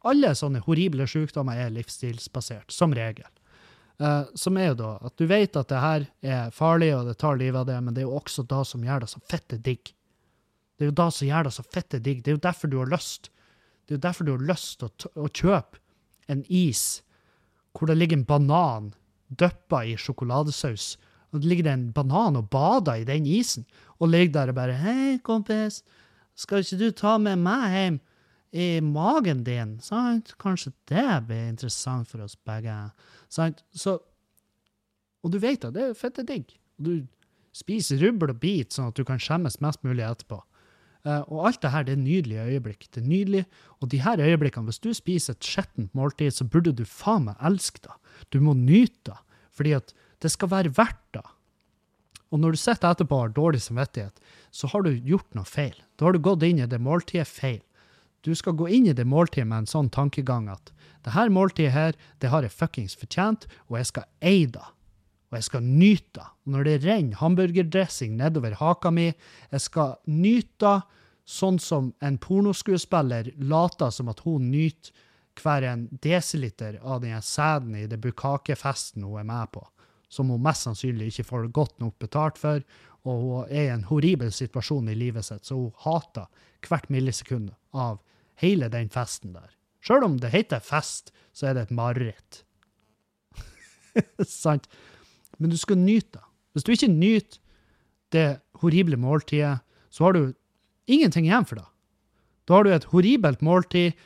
[0.08, 3.28] Alle sånne horrible sykdommer er livsstilsbasert, som regel.
[3.97, 7.18] Uh, som er jo da at du vet at det her er farlig, og det
[7.18, 9.58] tar livet av det, men det er jo også da som gjør det så fette
[9.58, 9.93] digg.
[10.78, 12.22] Det er jo da som gjør det så fette digg.
[12.22, 13.32] Det er jo derfor du har lyst.
[13.86, 15.82] Det er jo derfor du har lyst til å, å kjøpe
[16.30, 17.01] en is
[17.78, 18.91] hvor det ligger en banan
[19.28, 20.95] dyppa i sjokoladesaus,
[21.32, 24.78] og det ligger en banan og bader i den isen, og ligger der og bare
[24.78, 25.84] 'Hei, kompis,
[26.36, 27.99] skal ikke du ta med meg hjem
[28.52, 30.36] i magen din?' Sant?
[30.39, 32.91] Kanskje det blir interessant for oss begge.
[33.30, 33.64] Sant?
[33.74, 34.00] Så
[35.24, 36.54] Og du vet da, det er fette digg.
[36.80, 37.08] Du
[37.52, 40.38] spiser rubbel og bit, sånn at du kan skjemmes mest mulig etterpå.
[41.04, 42.88] Uh, og alt det her det er nydelige øyeblikk.
[42.93, 43.45] Det er nydelig.
[43.82, 47.41] Og de her øyeblikkene, hvis du spiser et skjettent måltid, så burde du faen meg
[47.50, 47.95] elske det.
[48.32, 49.18] Du må nyte det.
[49.58, 51.26] Fordi at det skal være verdt det.
[52.32, 54.20] Og når du sitter etterpå og har dårlig samvittighet,
[54.52, 55.76] så har du gjort noe feil.
[55.95, 57.62] Da har du gått inn i det måltidet feil.
[58.26, 60.74] Du skal gå inn i det måltidet med en sånn tankegang at
[61.05, 64.65] det her måltidet her, det har jeg fuckings fortjent, og jeg skal eie det.
[65.32, 66.28] Og jeg skal nyte det.
[66.45, 69.11] Og når det renner hamburgerdressing nedover haka mi,
[69.51, 70.78] jeg skal nyte det
[71.28, 74.95] sånn som en pornoskuespiller later som at hun nyter
[75.38, 79.61] hver en desiliter av den sæden i det bukakefesten hun er med på,
[80.09, 82.63] som hun mest sannsynlig ikke får godt nok betalt for,
[83.08, 86.28] og hun er i en horribel situasjon i livet sitt, så hun hater
[86.68, 88.01] hvert millisekund av
[88.41, 89.53] hele den festen der.
[89.86, 92.41] Sjøl om det heter fest, så er det et mareritt.
[94.28, 94.68] Sant?
[95.38, 96.26] Men du skal nyte det.
[96.53, 97.39] Hvis du ikke nyter
[98.16, 98.28] det
[98.62, 99.60] horrible måltidet,
[99.93, 100.34] så har du
[100.89, 101.68] ingenting igjen for det.
[102.47, 103.97] Da har du et horribelt måltid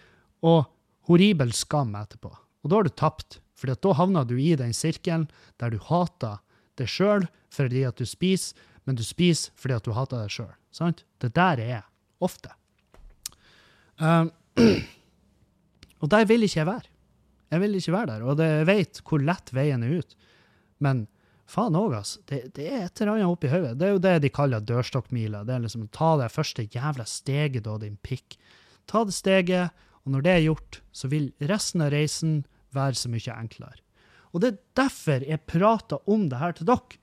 [0.46, 0.66] og
[1.08, 2.34] horribel skam etterpå.
[2.62, 5.28] Og da har du tapt, for da havner du i den sirkelen
[5.62, 6.42] der du hater
[6.80, 8.56] det sjøl fordi at du spiser,
[8.88, 10.96] men du spiser fordi at du hater deg sjøl.
[11.22, 11.84] Det der er jeg
[12.24, 12.54] ofte.
[14.02, 14.32] Um,
[16.02, 16.90] og der vil ikke jeg være.
[17.52, 20.16] Jeg vil ikke være der, og jeg vet hvor lett veien er ut.
[20.82, 21.04] Men
[21.52, 22.22] faen òg, altså.
[22.30, 23.76] Det, det er et eller annet oppi hodet.
[23.80, 25.44] Det er jo det de kaller dørstokkmila.
[25.48, 28.40] Det er liksom ta det første jævla steget, da, din pikk.
[28.90, 32.42] Ta det steget, og når det er gjort, så vil resten av reisen
[32.76, 33.84] være så mye enklere.
[34.32, 37.00] Og det er derfor jeg prater om det her til dere.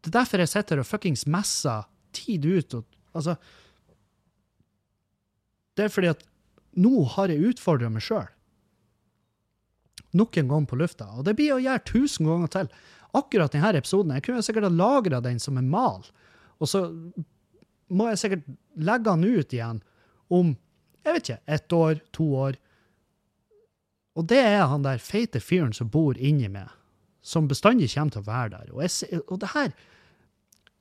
[0.00, 1.86] Det er derfor jeg sitter og fuckings messer
[2.16, 2.74] tid ut.
[2.78, 3.36] Og, altså
[5.76, 6.24] Det er fordi at
[6.80, 8.28] nå har jeg utfordra meg sjøl.
[10.16, 11.06] Nok en gang på lufta.
[11.18, 12.72] Og det blir å gjøre tusen ganger til.
[13.16, 14.14] Akkurat denne episoden.
[14.16, 16.06] Jeg kunne sikkert ha lagra den som en mal.
[16.58, 16.84] Og så
[17.90, 19.80] må jeg sikkert legge den ut igjen
[20.30, 20.54] om
[21.00, 22.58] jeg vet ikke, ett år, to år.
[24.18, 26.68] Og det er han der feite fyren som bor inni meg,
[27.22, 28.74] som bestandig kommer til å være der.
[28.74, 29.72] Og, jeg, og det her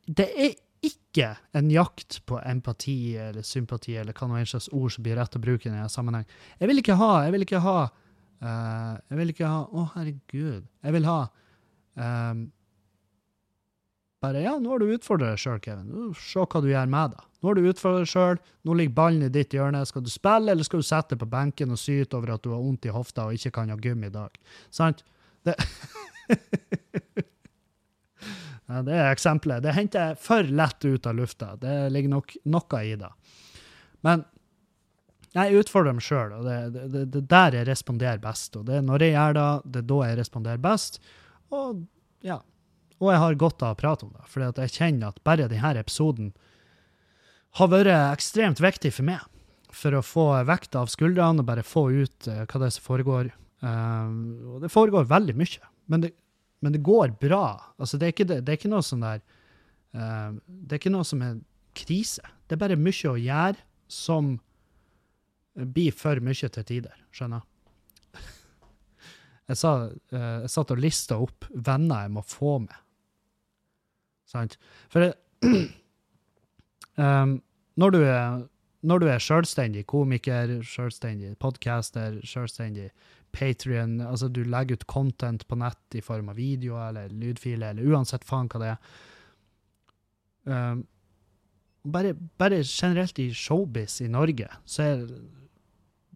[0.09, 0.53] det er
[0.85, 5.35] ikke en jakt på empati eller sympati eller hva noe slags ord som blir rett
[5.35, 6.27] å bruke i denne sammenheng.
[6.61, 10.63] Jeg vil ikke ha Jeg vil ikke ha uh, Jeg vil ikke ha Å, herregud.
[10.85, 11.19] Jeg vil ha
[11.99, 12.47] um,
[14.19, 15.91] bare ja, nå har du utfordra deg sjøl, Kevin.
[16.19, 17.21] Se hva du gjør med det.
[17.39, 19.85] Nå har du utfordra deg sjøl, nå ligger ballen i ditt hjørne.
[19.87, 22.51] Skal du spille, eller skal du sette deg på benken og syte over at du
[22.51, 24.35] har vondt i hofta og ikke kan ha gym i dag?
[24.75, 25.05] Sant?
[25.47, 25.55] Det
[28.69, 29.63] ja, det er eksempelet.
[29.65, 31.53] Det henter jeg for lett ut av lufta.
[31.61, 33.11] Det ligger nok noe i det.
[34.07, 34.25] Men
[35.35, 38.55] jeg utfordrer meg sjøl, og det er der jeg responderer best.
[38.57, 41.01] Og det er når jeg gjør det, det er da jeg responderer best.
[41.53, 41.83] Og
[42.25, 42.39] ja,
[42.99, 45.75] og jeg har godt av å prate om det, for jeg kjenner at bare denne
[45.79, 46.33] episoden
[47.57, 49.23] har vært ekstremt viktig for meg.
[49.69, 52.85] For å få vekt av skuldrene og bare få ut uh, hva det er som
[52.85, 53.31] foregår.
[53.61, 56.13] Uh, og det foregår veldig mye, men det,
[56.63, 57.73] men det går bra.
[57.77, 59.21] Altså, det, er ikke, det, det er ikke noe sånn der
[59.97, 61.39] uh, Det er ikke noe som er
[61.77, 62.25] krise.
[62.47, 64.35] Det er bare mye å gjøre som
[65.59, 66.99] blir for mye til tider.
[67.15, 67.41] Skjønner?
[69.49, 69.73] Jeg, sa,
[70.13, 72.85] jeg satt og lista opp venner jeg må få med
[74.29, 74.59] Sant?
[74.93, 75.09] For
[77.01, 77.39] um,
[77.81, 78.43] når du er
[78.79, 82.89] når du er selvstendig komiker, selvstendig podcaster, selvstendig
[83.35, 87.91] Patrion, altså du legger ut content på nett i form av videoer eller lydfiler, eller
[87.93, 88.95] uansett faen hva det er.
[90.49, 90.81] Um,
[91.89, 95.05] bare, bare, generelt i showbiz i Norge, så er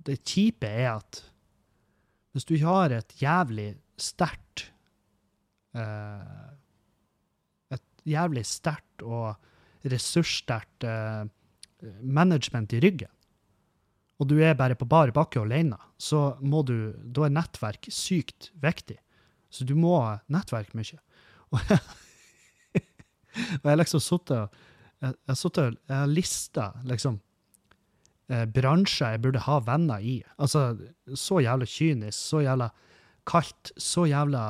[0.07, 1.21] det kjipe er at
[2.33, 4.71] hvis du har et jævlig sterkt
[5.77, 6.53] uh,
[8.09, 11.23] jævlig sterkt og ressurssterkt uh,
[12.01, 13.11] management i ryggen,
[14.23, 18.51] og du er bare på bar bakke alene, så må du, da er nettverk sykt
[18.63, 18.97] viktig.
[19.53, 19.97] Så du må
[20.33, 20.97] nettverke mye.
[21.53, 22.85] Og jeg,
[23.59, 24.63] og jeg liksom sittet
[25.03, 27.19] jeg, jeg, jeg har lista liksom
[28.31, 30.15] eh, bransjer jeg burde ha venner i.
[30.39, 30.71] Altså,
[31.19, 32.71] så jævla kynisk, så jævla
[33.29, 34.45] kaldt, så jævla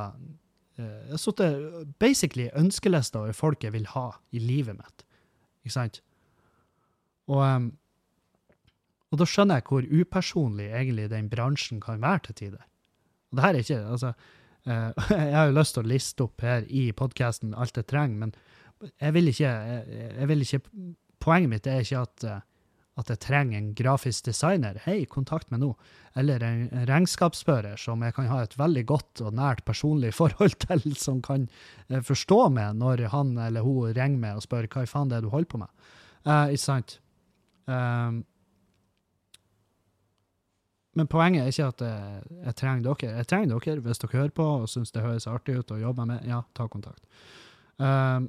[0.80, 5.06] Eh, jeg har sittet basically ønskelista over folk jeg vil ha i livet mitt.
[5.64, 6.02] Ikke sant?
[7.30, 7.72] Og, um,
[9.14, 12.64] og da skjønner jeg hvor upersonlig egentlig den bransjen kan være til tider.
[13.30, 14.14] Og det her er ikke altså,
[14.66, 18.26] uh, Jeg har jo lyst til å liste opp her i podkasten alt jeg trenger,
[18.26, 18.36] men
[19.00, 19.52] jeg vil ikke,
[20.18, 20.66] jeg, vil ikke
[21.24, 22.42] Poenget mitt er ikke at uh,
[23.00, 25.72] at jeg trenger en grafisk designer, hei, kontakt meg nå.
[26.20, 30.86] Eller en regnskapsfører som jeg kan ha et veldig godt og nært personlig forhold til,
[31.00, 31.48] som kan
[31.90, 35.20] eh, forstå meg når han eller hun ringer meg og spør hva i faen det
[35.20, 35.90] er du holder på med.
[36.24, 37.00] Uh, ikke sant?
[37.66, 38.22] Um,
[40.94, 43.16] men poenget er ikke at jeg, jeg, trenger dere.
[43.18, 46.04] Jeg trenger dere hvis dere hører på og syns det høres artig ut å jobbe
[46.10, 46.20] med.
[46.30, 47.04] Ja, ta kontakt.
[47.82, 48.24] Um,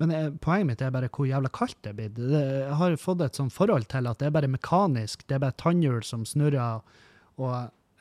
[0.00, 2.16] men jeg, eh, poenget mitt er bare hvor jævla kaldt det er blitt.
[2.32, 5.16] Jeg har fått et sånt forhold til at det er bare mekanisk.
[5.28, 6.76] Det er bare tannhjul som snurrer,
[7.36, 7.56] og,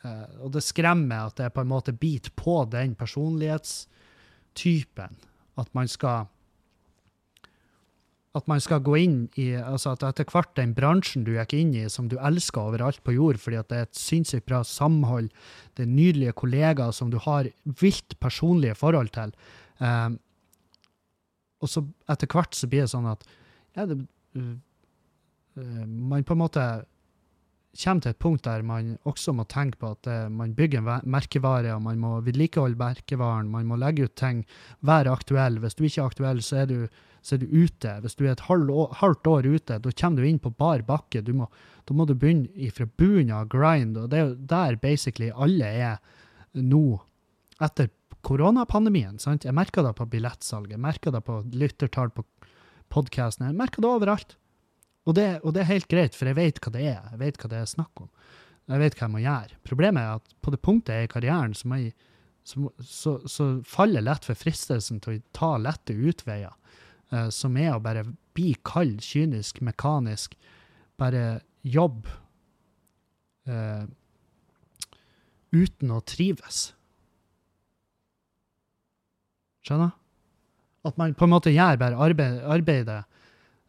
[0.05, 5.11] uh, og det skremmer at det på en måte biter på den personlighetstypen.
[5.59, 6.19] At man skal
[8.37, 11.73] at man skal gå inn i altså at etter hvert den bransjen du gikk inn
[11.75, 15.27] i, som du elsker overalt på jord, fordi at det er et sinnssykt bra samhold,
[15.75, 17.49] det er nydelige kollegaer som du har
[17.81, 19.35] vilt personlige forhold til,
[19.83, 20.15] um,
[21.61, 23.27] og så etter hvert så blir det sånn at
[23.75, 23.99] ja, det,
[24.39, 24.55] uh,
[25.85, 26.65] man på en måte
[27.81, 31.11] kommer til et punkt der man også må tenke på at uh, man bygger en
[31.11, 34.45] merkevare, og man må vedlikeholde merkevaren, man må legge ut ting,
[34.87, 35.59] være aktuell.
[35.59, 36.77] Hvis du ikke er aktuell, så er du,
[37.21, 37.93] så er du ute.
[38.01, 41.21] Hvis du er et år, halvt år ute, da kommer du inn på bar bakke.
[41.37, 41.47] Må,
[41.85, 45.69] da må du begynne fra bunnen av grind, og det er jo der basically alle
[45.69, 45.97] er
[46.57, 46.99] nå,
[47.61, 47.91] etter
[48.25, 49.19] koronapandemien.
[49.21, 49.45] sant?
[49.45, 52.25] Jeg merka det på billettsalget, jeg merka det på lyttertall på
[52.91, 54.37] podkasten, jeg merka det overalt.
[55.09, 57.01] Og det, og det, er helt greit, for jeg vet hva det er.
[57.13, 58.09] Jeg vet hva det er snakk om.
[58.69, 59.57] Jeg vet hva jeg må gjøre.
[59.65, 61.93] Problemet er at på det punktet jeg er i karrieren, så, jeg,
[62.45, 66.53] så, så, så faller lett for fristelsen til å ta lette utveier,
[67.33, 70.37] som er å bare bli kald, kynisk, mekanisk,
[70.95, 72.13] bare jobbe
[73.51, 73.83] uh,
[75.51, 76.61] uten å trives.
[79.67, 79.91] Skjønner?
[80.87, 83.01] At man på en måte gjør bare arbeid, arbeidet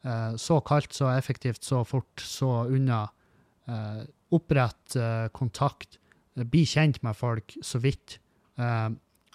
[0.07, 3.05] eh, så kaldt, så effektivt, så fort, så unna.
[3.69, 5.99] Eh, opprett eh, kontakt,
[6.39, 8.17] eh, bli kjent med folk så vidt.
[8.57, 8.89] Eh,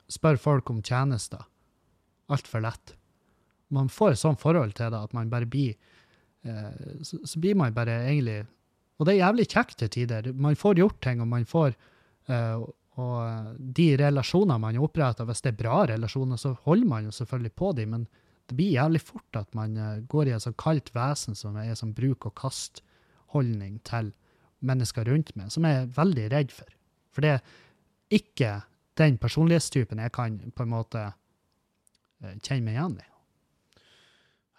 [0.10, 1.46] spør folk om tjenester.
[2.34, 2.97] Altfor lett.
[3.74, 5.76] Man får et sånt forhold til det at man bare blir
[6.44, 8.46] eh, så, så, blir man bare egentlig
[8.98, 10.32] Og det er jævlig kjekt til tider.
[10.34, 11.76] Man får gjort ting, og man får
[12.98, 17.14] og eh, de relasjonene man oppretter, hvis det er bra relasjoner, så holder man jo
[17.16, 18.08] selvfølgelig på dem, men
[18.48, 21.74] Det blir jævlig fort at man eh, går i et sånt kaldt vesen som er
[21.76, 24.14] sånn bruk-og-kast-holdning til
[24.64, 26.70] mennesker rundt meg, som jeg er veldig redd for.
[27.12, 27.42] For det er
[28.16, 28.54] ikke
[28.96, 31.04] den personlighetstypen jeg kan på en måte
[32.24, 33.10] eh, kjenne meg igjen i.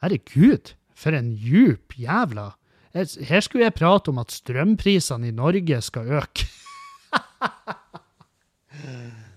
[0.02, 2.52] Herregud, for en djup jævla
[2.94, 6.46] Her skulle jeg prate om at strømprisene i Norge skal øke.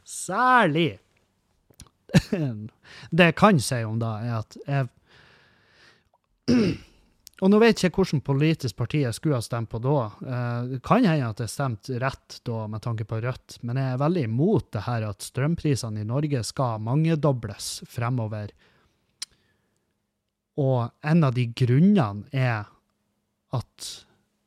[0.05, 0.99] Særlig.
[3.12, 4.88] Det jeg kan si om det, er at jeg
[7.41, 9.93] Og nå vet jeg ikke hvilket politisk parti jeg skulle ha stemt på da.
[10.22, 13.95] Eh, Det kan hende at jeg stemte rett da med tanke på Rødt, men jeg
[13.95, 18.47] er veldig imot det her at strømprisene i Norge skal mangedobles fremover.
[20.62, 22.70] Og en av de grunnene er
[23.55, 23.91] at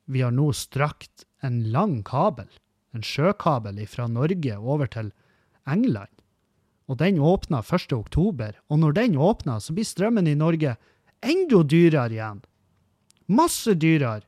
[0.07, 2.49] vi har nå strakt en lang kabel,
[2.95, 5.11] en sjøkabel fra Norge over til
[5.69, 6.12] England.
[6.89, 7.95] Og den åpna 1.
[7.97, 10.77] oktober, og når den åpner, så blir strømmen i Norge
[11.25, 12.45] enda dyrere igjen.
[13.33, 14.27] Masse dyrere.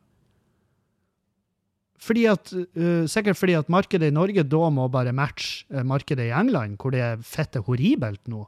[2.00, 6.28] Fordi at, uh, sikkert fordi at markedet i Norge da må bare matche øh, markedet
[6.28, 8.44] i England, hvor det er fette horribelt nå.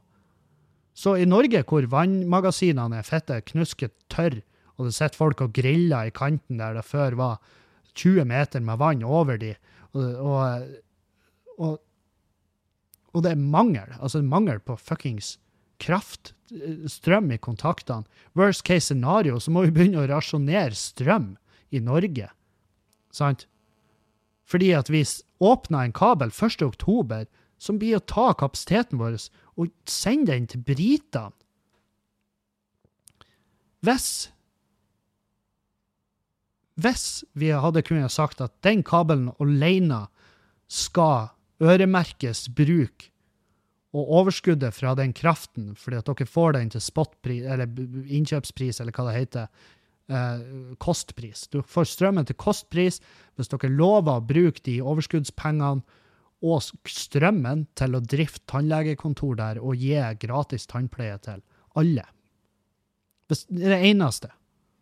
[0.99, 4.41] Så i Norge, hvor vannmagasinene er fette knusket tørr,
[4.75, 7.37] og det sitter folk og griller i kanten der det før var
[7.99, 9.53] 20 meter med vann over de,
[9.93, 10.65] og, og,
[11.57, 11.77] og,
[13.13, 15.37] og det er mangel, altså mangel på fuckings
[15.79, 18.07] kraft, eh, strøm i kontaktene.
[18.35, 21.33] Worst case scenario, så må vi begynne å rasjonere strøm
[21.71, 22.27] i Norge.
[23.15, 23.47] Sant?
[24.49, 25.05] Fordi at vi
[25.39, 26.65] åpna en kabel 1.
[26.65, 27.27] oktober
[27.59, 29.17] som blir å ta kapasiteten vår
[29.59, 31.31] og sende den til britene.
[33.85, 34.31] Hvis
[36.79, 40.07] Hvis vi hadde kunnet sagt at den kabelen alene
[40.71, 41.27] skal
[41.59, 43.09] øremerkes bruk
[43.91, 47.67] og overskuddet fra den kraften, fordi at dere får den til spotpris, eller
[48.07, 49.47] innkjøpspris, eller hva det heter,
[50.07, 51.47] eh, kostpris.
[51.51, 53.01] Du får strømmen til kostpris
[53.35, 55.83] hvis dere lover å bruke de overskuddspengene
[56.39, 61.41] og strømmen til å drifte tannlegekontor der og gi gratis tannpleie til
[61.79, 62.05] alle.
[63.29, 64.31] Hvis, det er det eneste.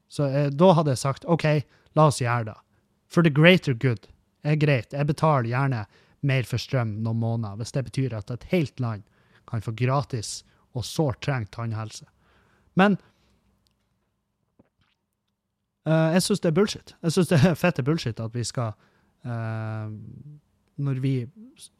[0.08, 1.48] Så eh, da hadde jeg sagt OK,
[1.98, 2.58] la oss gjøre det.
[3.12, 4.08] For the greater good
[4.48, 4.94] er greit.
[4.94, 5.86] Jeg betaler gjerne
[6.28, 9.04] mer for strøm noen måneder, hvis det betyr at et helt land
[9.50, 10.42] kan få gratis
[10.78, 12.06] og sårt trengt tannhelse.
[12.78, 13.00] Men
[15.88, 16.96] eh, jeg syns det er bullshit.
[17.02, 18.76] Jeg syns det er fette bullshit at vi skal
[19.26, 19.90] eh,
[20.78, 21.14] Når vi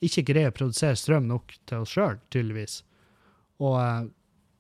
[0.02, 2.82] ikke greier å produsere strøm nok til oss sjøl, tydeligvis.
[3.62, 4.08] Og, eh,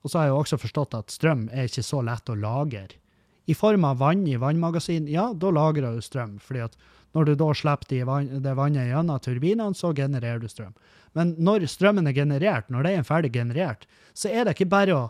[0.04, 3.00] og så har jeg jo også forstått at strøm er ikke så lett å lagre.
[3.48, 6.38] I form av vann i vannmagasin, ja, da lagrer du strøm.
[6.40, 6.78] fordi at
[7.16, 10.76] når du da slipper det vannet gjennom turbinene, så genererer du strøm.
[11.16, 14.98] Men når strømmen er generert, når den er ferdig generert, så er det ikke bare
[14.98, 15.06] å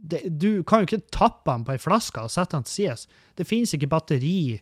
[0.00, 3.08] det, Du kan jo ikke tappe den på ei flaske og sette den til sides.
[3.34, 4.60] Det finnes ikke batteri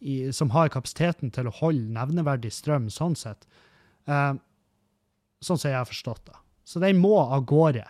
[0.00, 3.46] i, som har kapasiteten til å holde nevneverdig strøm sånn sett.
[4.06, 4.32] Eh,
[5.44, 6.38] sånn som jeg har forstått det.
[6.64, 7.84] Så den må av gårde.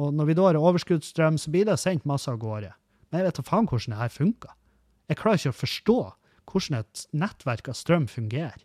[0.00, 2.72] Og når vi da har overskuddsstrøm, så blir det sendt masse av gårde.
[3.10, 4.52] Men jeg vet da faen hvordan det her funker.
[5.10, 5.98] Jeg klarer ikke å forstå
[6.48, 8.60] hvordan et nettverk av strøm fungerer.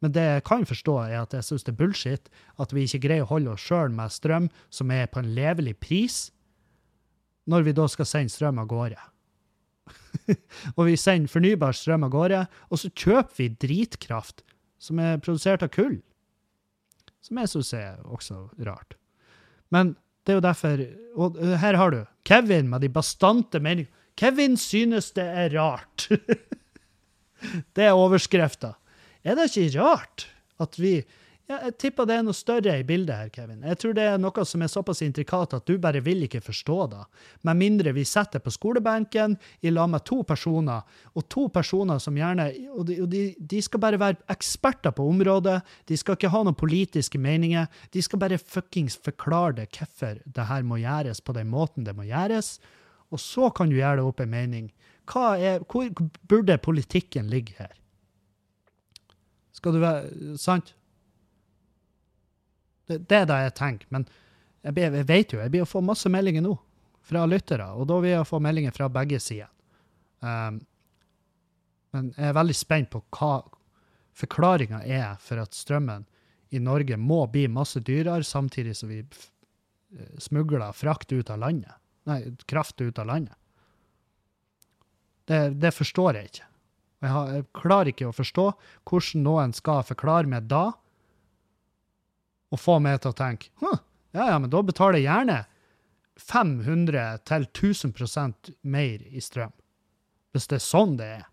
[0.00, 2.30] Men det jeg kan forstå, er at jeg syns det er bullshit
[2.62, 5.76] at vi ikke greier å holde oss sjøl med strøm som er på en levelig
[5.82, 6.30] pris,
[7.50, 8.96] når vi da skal sende strøm av gårde.
[10.76, 14.44] og vi sender fornybar strøm av gårde, og så kjøper vi dritkraft
[14.80, 15.98] som er produsert av kull.
[17.20, 18.96] Som jeg syns er også rart.
[19.74, 20.80] Men det er jo derfor
[21.20, 23.92] Og her har du Kevin med de bastante meningene.
[24.16, 26.08] Kevin synes det er rart.
[27.76, 28.74] det er overskrifta.
[29.24, 30.26] Er det ikke rart
[30.60, 31.00] at vi
[31.50, 33.64] ja, Jeg tipper det er noe større i bildet her, Kevin.
[33.66, 36.78] Jeg tror det er noe som er såpass intrikat at du bare vil ikke forstå
[36.92, 37.02] det.
[37.48, 39.34] Med mindre vi setter på skolebenken
[39.66, 40.86] i lag med to personer,
[41.18, 45.06] og to personer som gjerne Og de, og de, de skal bare være eksperter på
[45.10, 45.60] området.
[45.90, 47.66] De skal ikke ha noen politiske meninger.
[47.90, 51.96] De skal bare fuckings forklare det hvorfor det her må gjøres på den måten det
[51.96, 52.58] må gjøres.
[53.10, 54.70] Og så kan du gjøre det opp en mening.
[55.10, 55.90] Er, hvor
[56.30, 57.74] burde politikken ligge her?
[59.52, 60.76] Skal du være Sant?
[62.98, 63.90] Det, er det jeg tenker.
[63.94, 64.06] Men
[64.64, 66.56] jeg, be- jeg vet jo, jeg blir å få masse meldinger nå
[67.10, 69.48] fra lyttere, og da vil jeg få meldinger fra begge sider.
[70.20, 70.60] Um,
[71.96, 73.40] men jeg er veldig spent på hva
[74.20, 76.04] forklaringa er for at strømmen
[76.54, 81.72] i Norge må bli masse dyrere, samtidig som vi eh, smugler frakt ut av landet.
[82.10, 82.20] Nei,
[82.50, 83.36] kraft ut av landet.
[85.30, 86.46] Det, det forstår jeg ikke.
[87.00, 88.46] Jeg, har, jeg klarer ikke å forstå
[88.90, 90.72] hvordan noen skal forklare meg da,
[92.50, 93.78] og få meg til å tenke «Hm,
[94.16, 95.38] ja, ja, men da betaler jeg gjerne
[96.20, 99.52] 500 til 1000% mer i strøm.
[100.34, 101.28] Hvis det er sånn det er.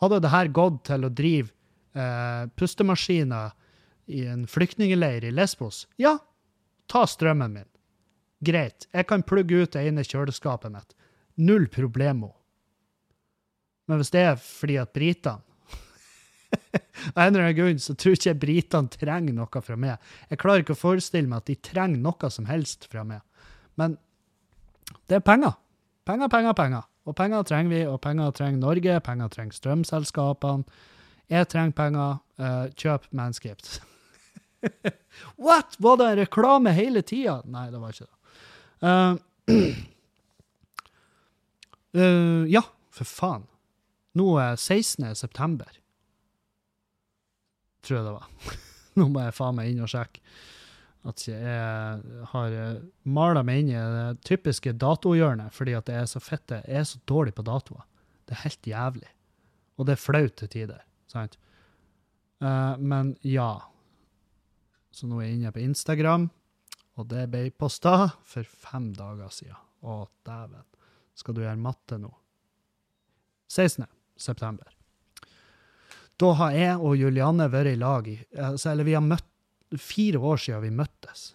[0.00, 1.52] Hadde det her gått til å drive
[1.94, 3.54] eh, pustemaskiner
[4.12, 6.18] i en flyktningleir i Lesbos, ja,
[6.90, 7.70] ta strømmen min.
[8.44, 10.96] Greit, jeg kan plugge ut det ene kjøleskapet mitt.
[11.40, 12.34] Null problemo.
[13.88, 15.40] Men hvis det er fordi at britene
[17.14, 20.10] Av en eller annen grunn så tror ikke jeg britene trenger noe fra meg.
[20.30, 23.22] Jeg klarer ikke å forestille meg at de trenger noe som helst fra meg.
[23.80, 23.98] Men
[25.08, 25.56] det er penger.
[26.04, 26.84] Penger, penger, penger.
[27.04, 30.82] Og penger trenger vi, og penger trenger Norge, penger trenger strømselskapene.
[31.32, 32.20] Jeg trenger penger.
[32.34, 33.80] Uh, kjøp Manscaped.
[35.44, 35.76] What?!
[35.78, 37.38] Var det en reklame hele tida?
[37.46, 38.16] Nei, det var ikke det.
[38.84, 39.14] Uh,
[41.94, 43.46] uh, ja, for faen.
[44.18, 45.14] Nå er 16.
[45.18, 45.70] september.
[47.84, 48.58] Tror jeg det var.
[48.98, 50.22] Nå må jeg faen meg inn og sjekke
[51.04, 52.54] at jeg har
[53.12, 56.86] mala meg inn i det typiske datohjørnet fordi at jeg er så fette, jeg er
[56.88, 57.84] så dårlig på datoer.
[58.24, 59.10] Det er helt jævlig.
[59.76, 60.80] Og det er flaut til tider.
[61.10, 61.36] sant?
[62.40, 63.66] Uh, men ja.
[64.94, 66.28] Så nå er jeg inne på Instagram,
[66.94, 69.60] og det ble posta for fem dager siden.
[69.84, 70.64] Å, dæven.
[71.18, 72.08] Skal du gjøre matte nå?
[73.50, 73.84] 16.
[74.16, 74.73] september.
[76.20, 79.30] Da har jeg og Julianne vært i lag i altså, Eller vi har møtt
[79.80, 81.32] fire år siden vi møttes,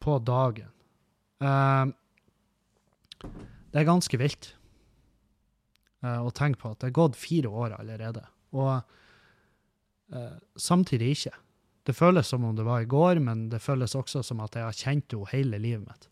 [0.00, 0.70] på dagen.
[1.42, 1.90] Uh,
[3.72, 4.48] det er ganske vilt
[6.00, 8.22] uh, å tenke på at det er gått fire år allerede.
[8.56, 11.34] Og uh, samtidig ikke.
[11.84, 14.64] Det føles som om det var i går, men det føles også som at jeg
[14.64, 16.08] har kjent henne hele livet mitt.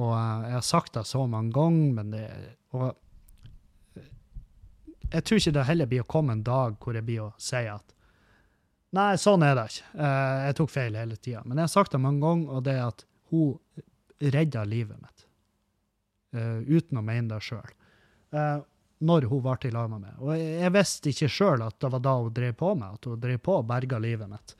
[0.00, 2.26] Og jeg har sagt det så mange ganger, men det
[2.74, 2.96] og
[5.14, 7.62] jeg tror ikke det heller blir å komme en dag hvor jeg blir å si
[7.70, 7.94] at
[8.94, 9.88] Nei, sånn er det ikke.
[9.98, 11.40] Uh, jeg tok feil hele tida.
[11.42, 13.00] Men jeg har sagt det mange ganger, og det er at
[13.32, 15.24] hun redda livet mitt.
[16.36, 17.72] Uh, uten å mene det sjøl.
[18.30, 18.60] Uh,
[19.02, 20.20] når hun ble i lag med meg.
[20.22, 23.10] Og jeg, jeg visste ikke sjøl at det var da hun drev på med, at
[23.10, 24.54] hun drev på og berga livet mitt.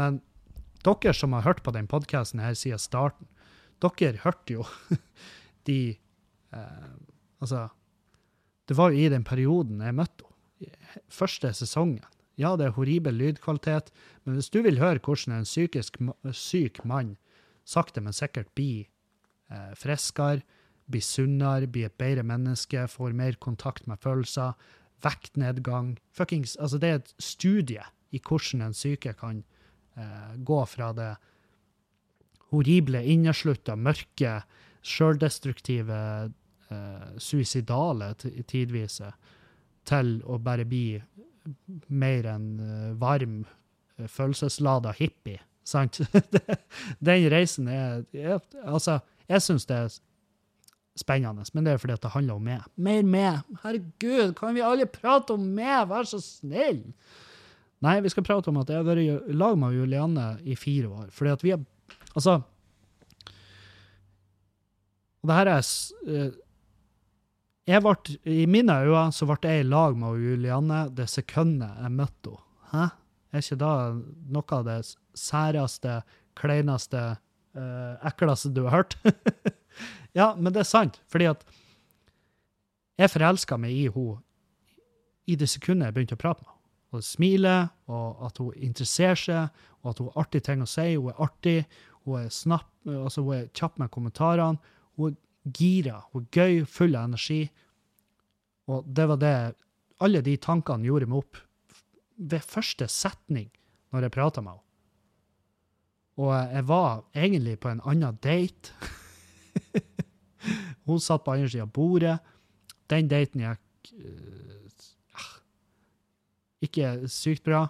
[0.00, 0.22] Men
[0.80, 3.28] dere som har hørt på den podkasten her siden starten,
[3.84, 4.64] dere hørte jo
[5.68, 5.98] de
[7.42, 7.66] Altså,
[8.68, 10.32] det var jo i den perioden jeg møtte henne.
[11.12, 12.04] Første sesongen.
[12.40, 13.90] Ja, det er horribel lydkvalitet,
[14.24, 15.98] men hvis du vil høre hvordan en psykisk
[16.32, 17.16] syk mann
[17.68, 18.86] sakte, men sikkert blir
[19.52, 20.42] eh, friskere,
[20.90, 24.56] blir sunnere, blir et bedre menneske, får mer kontakt med følelser,
[25.04, 27.84] vektnedgang Fuckings Altså, det er et studie
[28.14, 29.42] i hvordan en syke kan
[29.96, 31.12] eh, gå fra det
[32.52, 34.40] horrible, inneslutta, mørke,
[34.84, 35.98] sjøldestruktive,
[36.70, 39.12] eh, suicidale tidvise,
[39.84, 40.96] til å bare bli
[41.92, 43.42] mer en uh, varm,
[43.98, 45.42] uh, følelseslada hippie.
[45.64, 46.00] Sant?
[47.04, 48.04] Den reisen er,
[48.64, 48.98] Altså,
[49.28, 49.98] jeg syns det er
[50.96, 52.64] spennende, men det er fordi at det handler om meg.
[52.76, 53.44] Mer meg.
[53.64, 55.88] Herregud, kan vi alle prate om meg?
[55.90, 56.84] Vær så snill!
[57.84, 60.88] Nei, vi skal prate om at jeg har vært i lag med Julianne i fire
[60.88, 61.08] år.
[61.12, 61.64] Fordi at vi har
[62.14, 62.38] Altså
[65.20, 65.62] Og det her er
[66.06, 66.30] uh,
[67.68, 67.94] jeg ble,
[68.28, 72.40] I mine øyne så ble jeg i lag med Julianne det sekundet jeg møtte henne.
[72.74, 72.84] Hæ?
[73.34, 73.70] Er ikke da
[74.30, 74.78] noe av det
[75.18, 75.96] særeste,
[76.38, 77.00] kleineste,
[77.58, 78.96] eh, ekleste du har hørt?
[80.18, 81.42] ja, men det er sant, fordi at
[82.98, 84.20] jeg forelska meg i henne
[85.26, 86.60] i det sekundet jeg begynte å prate med henne.
[86.94, 90.92] Og smiler, og at hun interesserer seg, og at hun har artige ting å si.
[90.94, 91.56] Hun er artig,
[92.04, 94.74] hun er, snapp, altså hun er kjapp med kommentarene.
[94.94, 97.42] Hun er gira, er gøy, full av energi.
[98.70, 99.36] Og det var det
[100.02, 101.38] Alle de tankene gjorde meg opp
[102.18, 103.46] ved første setning
[103.94, 104.64] når jeg prata med henne.
[106.18, 108.74] Og jeg var egentlig på en annen date.
[110.86, 112.18] hun satt på andre sida av bordet.
[112.90, 115.30] Den daten gikk uh,
[116.66, 117.66] ikke sykt bra.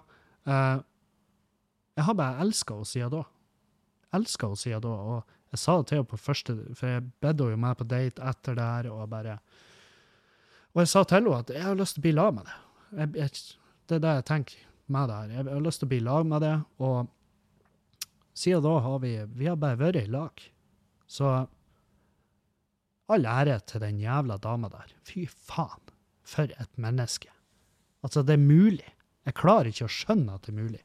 [0.48, 0.80] Uh,
[1.94, 3.22] jeg har bare elska henne siden da.
[4.16, 4.96] Elska henne siden da.
[5.14, 8.22] Og jeg sa det til henne på første, for jeg bedde henne meg på date
[8.26, 9.38] etter det her, og bare
[10.74, 12.55] Og jeg sa til henne at jeg har lyst til å bli lag med det.
[12.98, 13.42] Jeg, jeg,
[13.86, 15.28] det er det jeg tenker med det her.
[15.30, 17.12] Jeg har lyst til å bli lag med det, og
[18.34, 20.42] siden da har vi Vi har bare vært i lag.
[21.07, 21.30] Så
[23.07, 24.90] all ære til den jævla dama der.
[25.07, 25.92] Fy faen,
[26.24, 27.30] for et menneske.
[28.02, 28.90] Altså, det er mulig.
[29.24, 30.82] Jeg klarer ikke å skjønne at det er mulig.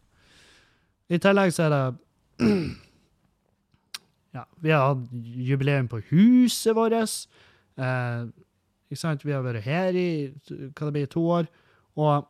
[1.10, 2.46] I tillegg så er det
[4.36, 5.10] ja, vi har hatt
[5.50, 6.94] jubileum på huset vårt.
[7.80, 8.26] Eh,
[8.90, 9.26] ikke sant?
[9.26, 10.10] Vi har vært her i
[10.50, 11.50] hva det blir, to år.
[12.00, 12.28] Og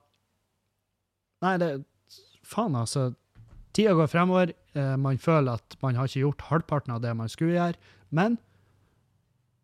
[1.40, 1.70] Nei, det
[2.44, 3.14] Faen, altså.
[3.76, 4.52] Tida går fremover.
[4.74, 7.78] Eh, man føler at man har ikke gjort halvparten av det man skulle gjøre.
[8.10, 8.40] Men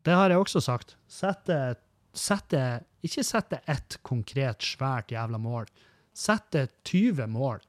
[0.05, 0.95] det har jeg også sagt.
[1.09, 1.77] Sette,
[2.13, 2.61] sette
[3.05, 5.67] Ikke sette ett konkret, svært jævla mål.
[6.15, 7.59] Sette 20 mål,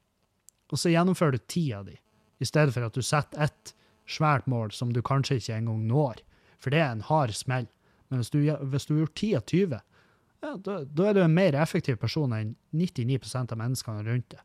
[0.70, 1.96] og så gjennomfører du ti av de,
[2.38, 3.72] i stedet for at du setter ett
[4.10, 6.22] svært mål som du kanskje ikke engang når.
[6.62, 7.68] For det er en hard smell.
[8.08, 8.40] Men hvis du,
[8.70, 9.80] hvis du gjort 10 av 20,
[10.44, 14.42] ja, da, da er du en mer effektiv person enn 99% av menneskene rundt deg.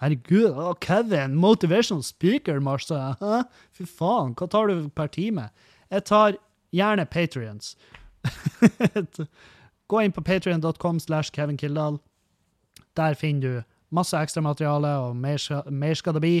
[0.00, 2.58] Herregud, å, Kevin, motivational speaker.
[2.60, 3.42] Hæ?
[3.74, 5.48] Fy faen, hva tar du per time?
[5.90, 6.38] Jeg tar
[6.74, 7.76] gjerne Patrions.
[9.90, 12.00] Gå inn på patrion.com slash Kevin Kildahl.
[12.98, 13.62] Der finner du
[13.94, 15.38] masse ekstramateriale, og mer
[15.70, 16.36] mer skal det bli.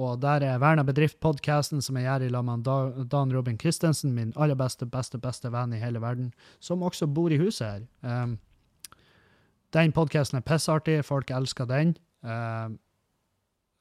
[0.00, 2.64] Og der er Verna bedrift-podkasten som jeg gjør i lag med
[3.12, 7.30] Dan Robin Christensen, min aller beste, beste, beste venn i hele verden, som også bor
[7.30, 7.84] i huset her.
[8.02, 8.38] Um,
[9.74, 11.94] den podkasten er pissartig, folk elsker den.
[12.26, 12.74] Um,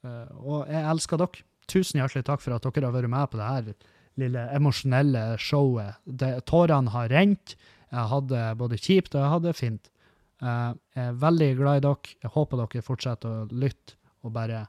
[0.05, 1.43] uh, og jeg elsker dere.
[1.71, 3.89] Tusen hjertelig takk for at dere har vært med på det her
[4.19, 5.95] lille emosjonelle showet.
[6.05, 7.55] Det- Tårene har rent.
[7.93, 9.89] Jeg hadde både kjipt og jeg hadde fint.
[10.43, 12.15] Uh, jeg er veldig glad i dere.
[12.21, 14.67] Jeg håper dere fortsetter å lytte og bare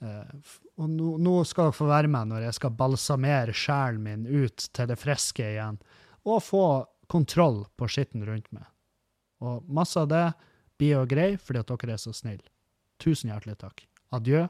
[0.00, 4.26] F- og nå, nå skal dere få være med når jeg skal balsamere sjelen min
[4.28, 5.80] ut til det friske igjen,
[6.28, 6.66] og få
[7.10, 8.68] kontroll på skitten rundt meg.
[9.42, 10.26] Og masse av det
[10.78, 12.46] blir jo grei fordi at dere er så snille.
[13.02, 13.84] Tusen hjertelig takk.
[14.14, 14.46] Adjø,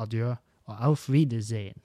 [0.00, 0.34] adjø
[0.68, 1.82] og auf Wiedersehen.